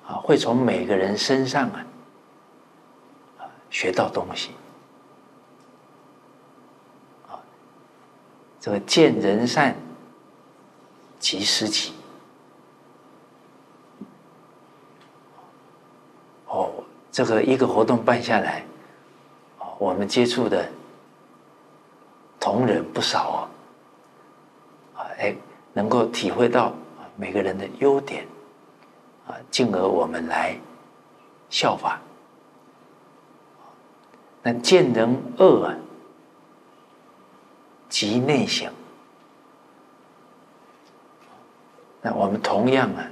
[0.06, 1.84] 啊会从每个人身上啊
[3.70, 4.50] 学到东西，
[7.28, 7.38] 啊，
[8.58, 9.76] 这个见人善。
[11.20, 11.92] 即思齐。
[16.46, 16.72] 哦，
[17.10, 18.64] 这个一个活动办下来，
[19.78, 20.70] 我们接触的
[22.38, 23.38] 同仁不少哦，
[25.18, 25.36] 哎，
[25.72, 26.72] 能够体会到
[27.16, 28.26] 每个人的优点，
[29.26, 30.56] 啊，进而我们来
[31.50, 32.00] 效法。
[34.42, 35.76] 那见人恶啊，
[37.88, 38.72] 即内省。
[42.00, 43.10] 那我们同样啊，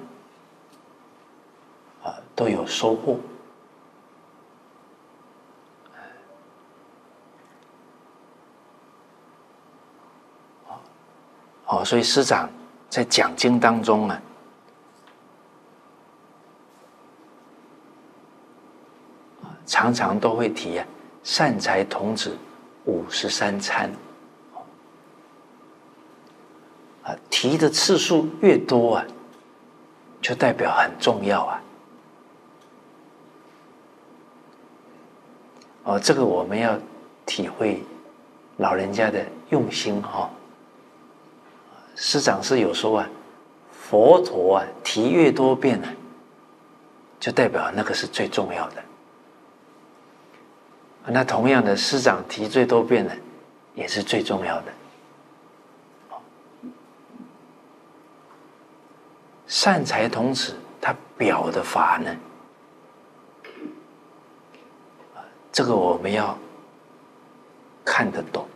[2.05, 3.19] 啊都有收获。
[11.69, 12.51] 好，所以师长
[12.91, 14.21] 在讲经当中啊，
[19.65, 20.87] 常常都会提啊，
[21.23, 22.37] 善财童子
[22.87, 23.89] 五十三参。
[27.31, 29.05] 提的次数越多啊，
[30.21, 31.63] 就代表很重要啊。
[35.85, 36.77] 哦，这个我们要
[37.25, 37.81] 体会
[38.57, 40.29] 老人家的用心哈。
[41.97, 43.09] 师长是有说啊，
[43.73, 45.89] 佛陀啊提越多遍呢，
[47.19, 48.83] 就代表那个是最重要的。
[51.09, 53.17] 那同样的，师长提最多遍的，
[53.75, 54.73] 也是最重要的。
[59.47, 62.15] 善财童子，他表的法呢？
[65.53, 66.37] 这个我们要
[67.85, 68.47] 看得懂，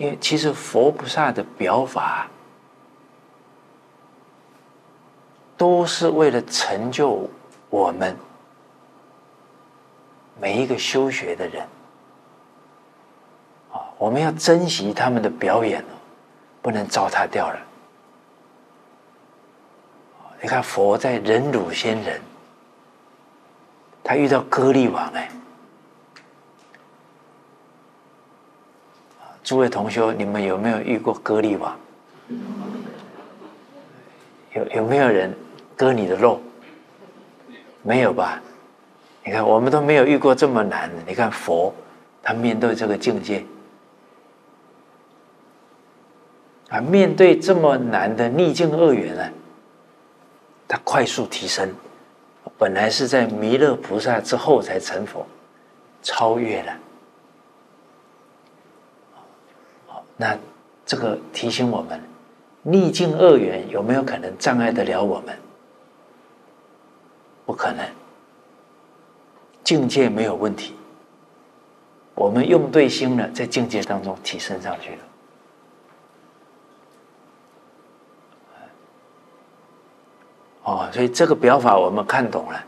[0.00, 2.26] 因为其实佛菩萨的表法，
[5.58, 7.28] 都是为了成就
[7.68, 8.16] 我们
[10.40, 11.68] 每一个修学的人
[13.70, 15.92] 啊，我们要珍惜他们的表演哦，
[16.62, 17.60] 不能糟蹋掉了。
[20.40, 22.18] 你看佛在忍辱仙人，
[24.02, 25.30] 他遇到歌利王哎，
[29.50, 31.76] 诸位同修，你们有没有遇过割利王？
[34.54, 35.36] 有有没有人
[35.76, 36.40] 割你的肉？
[37.82, 38.40] 没有吧？
[39.24, 41.02] 你看我们都没有遇过这么难的。
[41.04, 41.74] 你看佛，
[42.22, 43.44] 他面对这个境界
[46.68, 49.28] 啊，面对这么难的逆境恶缘啊。
[50.68, 51.74] 他快速提升，
[52.56, 55.26] 本来是在弥勒菩萨之后才成佛，
[56.04, 56.72] 超越了。
[59.88, 60.38] 好，那
[60.84, 61.98] 这个提醒我们，
[62.62, 65.34] 逆境恶缘有没有可能障碍得了我们？
[67.46, 67.82] 不可能，
[69.64, 70.74] 境界没有问题，
[72.14, 74.98] 我们用对心了，在境界当中提升上去了。
[80.64, 82.62] 哦，所以这个表法我们看懂了。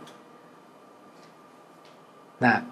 [2.39, 2.63] 那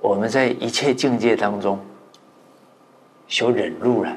[0.00, 1.84] 我们在一切境界当中
[3.30, 4.10] 修忍辱了，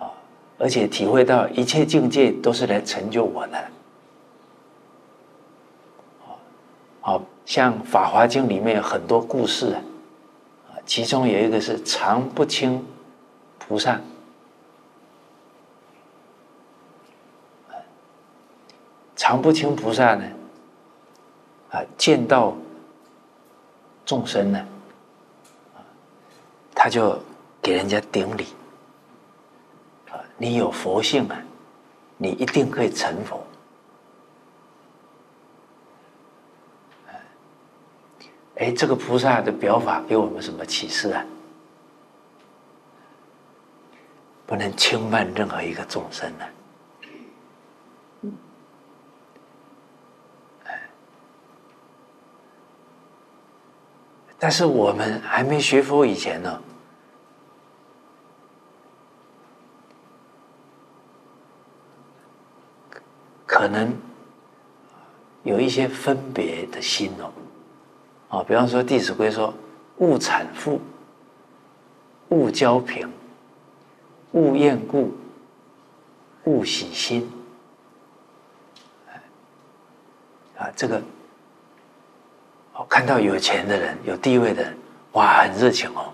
[0.00, 0.10] 啊，
[0.58, 3.64] 而且体会到一切境界都是来成就我的。
[7.00, 12.84] 好像《法华经》里面有很多故事啊，其中有一个是常不轻
[13.58, 14.00] 菩萨。
[19.16, 20.24] 常不轻菩萨呢，
[21.70, 22.54] 啊，见到
[24.04, 24.66] 众生呢，
[26.84, 27.18] 他就
[27.62, 28.48] 给人家顶礼，
[30.10, 31.42] 啊，你有佛性啊，
[32.18, 33.42] 你一定可以成佛。
[38.56, 41.24] 哎，这个菩萨的表法给我们什么启示啊？
[44.44, 46.44] 不能轻慢任何一个众生呢。
[54.38, 56.60] 但是我们还没学佛以前呢，
[63.54, 63.94] 可能
[65.44, 67.30] 有一些分别的心哦，
[68.28, 69.54] 啊，比方说《弟子规》说
[69.98, 70.80] ：“勿谗负，
[72.30, 73.08] 勿骄贫，
[74.32, 75.16] 勿厌故，
[76.46, 77.30] 勿喜新。”
[80.58, 81.00] 啊，这个。
[82.72, 84.74] 哦看到有钱的人、有地位的，
[85.12, 86.12] 哇，很热情哦。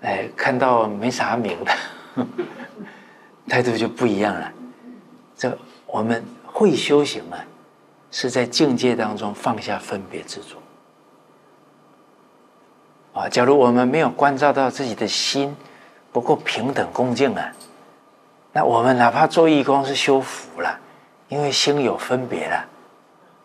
[0.00, 1.72] 哎，看到没啥名的，
[3.46, 4.52] 态度就不一样了。
[5.40, 5.56] 这
[5.86, 7.42] 我们会修行啊，
[8.10, 10.58] 是在境界当中放下分别执着。
[13.18, 15.56] 啊，假如我们没有关照到自己的心
[16.12, 17.50] 不够平等恭敬啊，
[18.52, 20.78] 那我们哪怕做义工是修福了，
[21.28, 22.62] 因为心有分别了。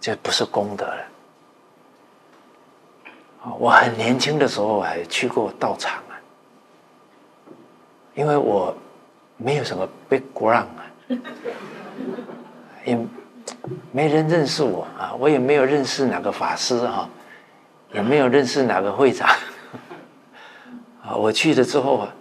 [0.01, 1.01] 这不是功德了。
[3.41, 6.19] 啊我很年轻的时候还去过道场啊，
[8.15, 8.75] 因为我
[9.37, 10.85] 没有什么 background 啊，
[12.85, 13.07] 也
[13.91, 17.09] 没人认识我啊，我也没有认识哪个法师哈，
[17.93, 19.27] 也没有认识哪个会长
[21.03, 21.15] 啊。
[21.15, 22.13] 我去了之后啊，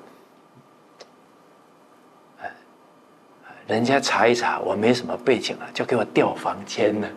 [3.67, 7.09] 人家查一查我没什么背景啊，就给我调房间了。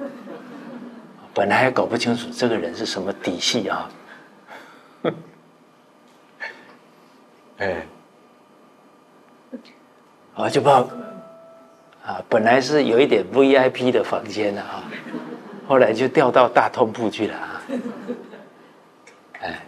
[1.33, 3.89] 本来还搞不清楚这个人是什么底细啊，
[7.59, 7.85] 哎，
[10.33, 10.87] 我，就怕啊，
[12.29, 14.83] 本来是有一点 VIP 的房间的啊，
[15.67, 17.61] 后来就调到大通铺去了啊，
[19.41, 19.65] 哎，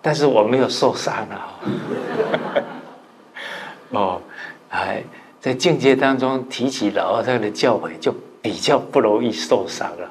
[0.00, 1.58] 但是我没有受伤啊，
[3.90, 4.22] 哦，
[4.70, 5.02] 哎
[5.40, 8.14] 在境界当中提起老和尚的教诲就。
[8.46, 10.08] 比较不容易受伤了，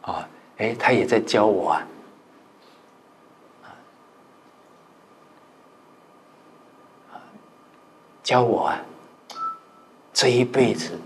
[0.00, 0.28] 啊，
[0.58, 1.86] 哎，他也在教我啊，
[8.24, 8.80] 教我啊，
[10.12, 10.98] 这一辈子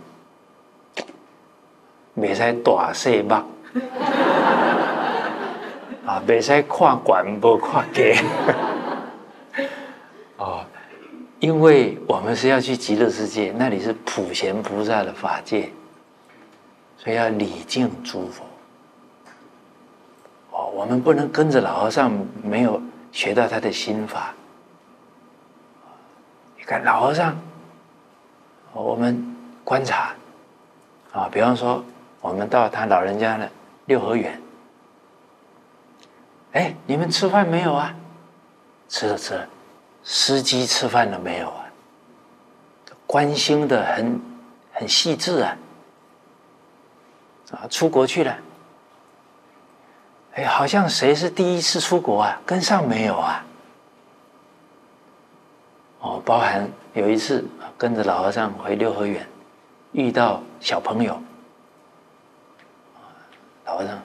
[2.16, 3.34] 袂使大细目，
[6.06, 8.14] 啊，袂使看悬无看低，
[10.38, 10.64] 哦，
[11.40, 15.70] 因为我们是要去极乐世界，那里是普贤菩萨的法界，
[16.96, 18.44] 所以要礼敬诸佛。
[20.50, 22.10] 哦，我们不能跟着老和尚，
[22.42, 22.80] 没有
[23.12, 24.32] 学到他的心法。
[26.56, 27.36] 你看老和尚，
[28.82, 30.14] 我们观察，
[31.12, 31.84] 啊，比方说。
[32.22, 33.48] 我们到他老人家的
[33.84, 34.42] 六合园，
[36.54, 37.94] 哎，你们吃饭没有啊？
[38.88, 39.48] 吃了吃了，
[40.02, 41.70] 司机吃饭了没有啊？
[43.06, 44.20] 关心的很
[44.72, 45.56] 很细致啊，
[47.52, 48.36] 啊，出国去了，
[50.34, 52.40] 哎，好像谁是第一次出国啊？
[52.44, 53.44] 跟上没有啊？
[56.00, 57.44] 哦，包含有一次
[57.76, 59.28] 跟着老和尚回六合园，
[59.92, 61.20] 遇到小朋友。
[63.66, 64.00] 老和尚，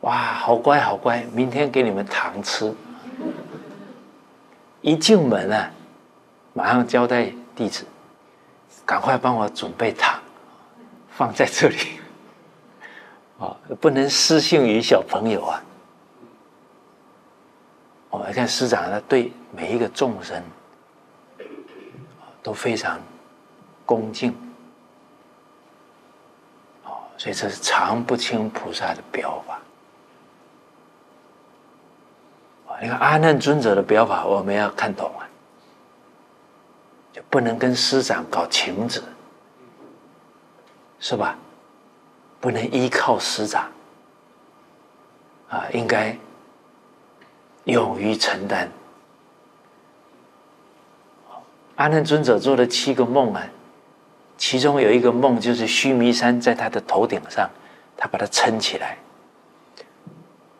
[0.00, 2.74] 哇，好乖好乖，明天给你们糖吃。
[4.80, 5.70] 一进门啊，
[6.54, 7.84] 马上交代弟子，
[8.84, 10.20] 赶快帮我准备糖，
[11.10, 11.76] 放在这里。
[13.38, 15.62] 啊， 不能失信于小朋友啊。
[18.10, 20.42] 我们看师长呢，对每一个众生
[22.42, 23.00] 都非常
[23.84, 24.30] 恭敬。
[26.84, 29.58] 哦所以这是常不轻菩萨的表法。
[32.80, 35.26] 你看阿难尊者的表法，我们要看懂啊，
[37.12, 39.02] 就不能跟师长搞情执，
[41.00, 41.36] 是吧？
[42.40, 43.68] 不能依靠师长，
[45.48, 46.16] 啊，应该
[47.64, 48.70] 勇于承担。
[51.78, 53.46] 阿难尊者做了七个梦啊。
[54.36, 57.50] 其中有一个梦，就是须弥山在他的头顶上，
[57.96, 58.96] 他把它撑起来，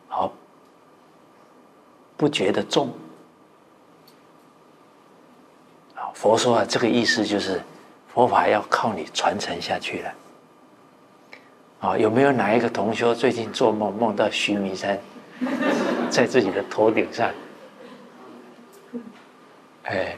[0.09, 0.33] 好，
[2.17, 2.89] 不觉得重。
[5.95, 7.61] 啊，佛说啊，这个意思就是
[8.13, 10.13] 佛法要靠你传承下去了。
[11.79, 14.99] 啊，有没有哪一个同学最近做梦梦到须弥山
[16.11, 17.31] 在自己的头顶上？
[19.83, 20.17] 哎，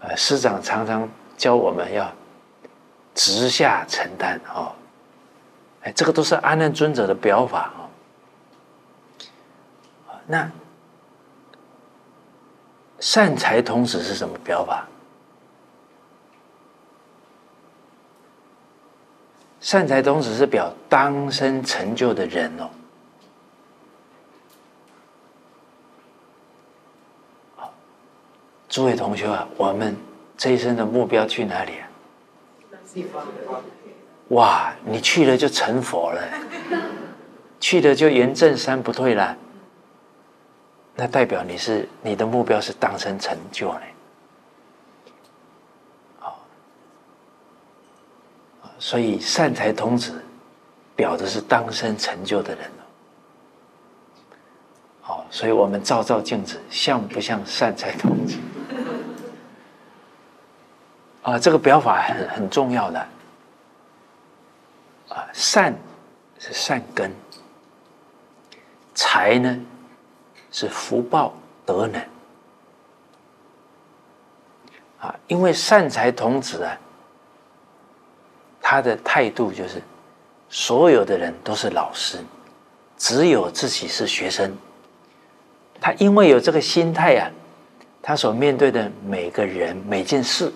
[0.00, 1.08] 呃，师长常常。
[1.40, 2.12] 教我们要
[3.14, 4.72] 直下承担哦，
[5.80, 7.88] 哎，这个都是阿难尊者的表法哦。
[10.26, 10.50] 那
[12.98, 14.86] 善财童子是什么表法？
[19.62, 22.68] 善财童子是表当生成就的人哦。
[28.70, 29.94] 诸位同学啊，我们。
[30.38, 31.84] 这一生的目标去哪里啊？
[34.28, 36.22] 哇，你去了就成佛了，
[37.60, 39.36] 去了就圆正三不退了。
[40.94, 43.80] 那代表你是你的目标是当生成就呢？
[48.78, 50.24] 所以善财童子
[50.96, 52.82] 表的是当生成就的人哦。
[55.02, 58.38] 好，所以我们照照镜子，像不像善财童子？
[61.22, 62.98] 啊，这个表法很很重要的。
[65.10, 65.74] 啊，善
[66.38, 67.10] 是善根，
[68.94, 69.60] 财呢
[70.50, 71.34] 是福报
[71.66, 72.00] 德能。
[75.00, 76.78] 啊，因为善财童子啊，
[78.62, 79.82] 他的态度就是，
[80.48, 82.18] 所有的人都是老师，
[82.96, 84.56] 只有自己是学生。
[85.80, 87.30] 他因为有这个心态啊，
[88.00, 90.52] 他所面对的每个人每件事。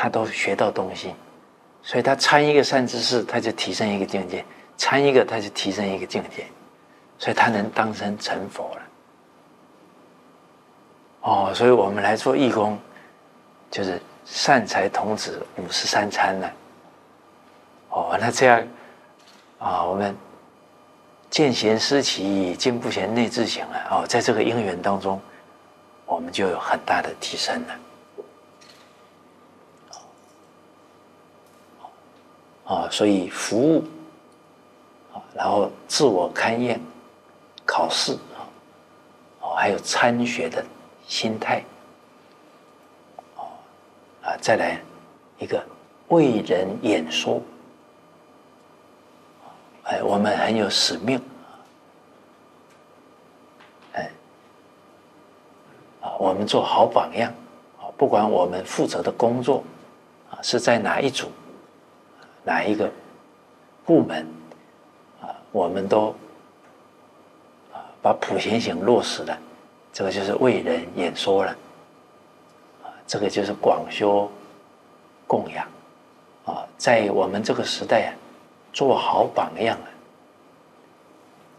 [0.00, 1.12] 他都学到东西，
[1.82, 4.44] 所以他参一个善知识，他就提升一个境界；
[4.76, 6.46] 参一个，他就提升一个境界，
[7.18, 8.82] 所以他能当生成佛了。
[11.22, 12.78] 哦，所以我们来做义工，
[13.72, 16.52] 就是善财童子五十三参了。
[17.90, 18.62] 哦，那这样
[19.58, 20.16] 啊，我们
[21.28, 23.88] 见贤思齐，见不贤内自省了。
[23.90, 25.20] 哦，在这个因缘当中，
[26.06, 27.74] 我们就有很大的提升了。
[32.68, 33.82] 啊，所以服务，
[35.14, 36.78] 啊，然后自我勘验、
[37.64, 38.44] 考试啊，
[39.40, 40.62] 哦，还有参学的
[41.06, 41.64] 心态，
[43.36, 43.48] 哦，
[44.22, 44.78] 啊，再来
[45.38, 45.64] 一个
[46.08, 47.40] 为人演说，
[49.84, 51.18] 哎，我们很有使命，
[53.94, 54.10] 哎，
[56.02, 57.32] 啊，我们做好榜样，
[57.80, 59.64] 啊，不管我们负责的工作
[60.30, 61.32] 啊是在哪一组。
[62.48, 62.90] 哪一个
[63.84, 64.26] 部门
[65.20, 66.16] 啊，我们都
[67.70, 69.38] 啊把普贤行落实了，
[69.92, 71.50] 这个就是为人演说了，
[72.82, 74.30] 啊，这个就是广修
[75.26, 75.68] 供养，
[76.46, 78.10] 啊，在我们这个时代啊，
[78.72, 79.88] 做好榜样啊，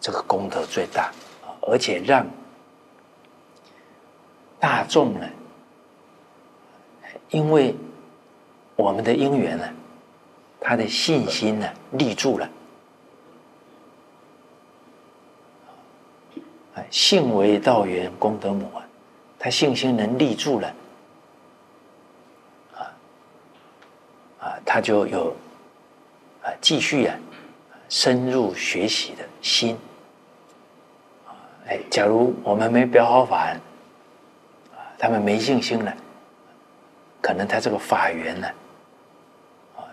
[0.02, 1.12] 这个功德最大，
[1.62, 2.26] 而且让
[4.60, 5.30] 大众呢，
[7.30, 7.76] 因为
[8.76, 9.70] 我们的因缘呢。
[10.62, 12.50] 他的信心呢，立住了。
[16.76, 18.86] 啊，信为道源功德母啊，
[19.40, 20.76] 他信心能立住了，
[22.76, 22.80] 啊
[24.40, 25.36] 啊，他就有
[26.44, 27.16] 啊继续啊
[27.88, 29.78] 深入学习的心。
[31.68, 33.56] 哎，假如我们没表好法，
[34.98, 35.94] 他们没信心了，
[37.22, 38.48] 可能他这个法缘呢？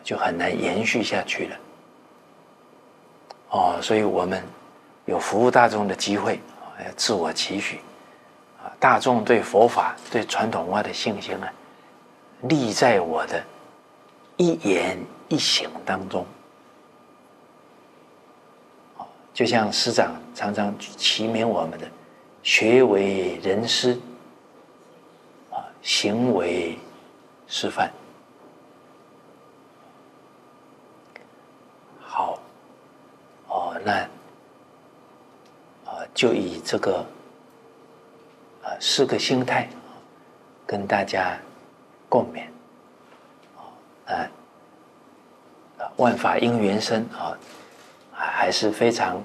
[0.07, 1.57] 就很难延续下去了，
[3.51, 4.41] 哦，所以我们
[5.05, 6.39] 有服务大众的机会，
[6.79, 7.81] 要自我期许，
[8.63, 11.53] 啊，大众对佛法、对传统文化的信心啊，
[12.43, 13.43] 立在我的
[14.37, 14.97] 一言
[15.27, 16.25] 一行当中，
[19.35, 21.91] 就像师长常常祈勉我们的，
[22.45, 23.99] 学为人师，
[25.51, 26.79] 啊，行为
[27.49, 27.91] 示范。
[33.57, 33.93] 哦那
[35.91, 36.99] 啊，就以这个
[38.63, 39.67] 啊四个心态
[40.67, 41.39] 跟大家
[42.07, 42.49] 共勉
[44.13, 44.29] 啊，
[45.97, 47.33] 万法因缘生啊，
[48.13, 49.17] 还是非常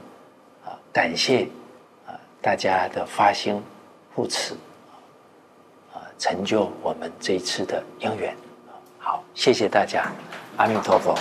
[0.63, 1.49] 啊感谢
[2.07, 3.61] 啊大家的发心
[4.15, 4.53] 护持
[5.93, 8.33] 啊，成就我们这一次的因缘。
[8.97, 10.09] 好，谢谢大家，
[10.55, 11.13] 阿弥陀佛。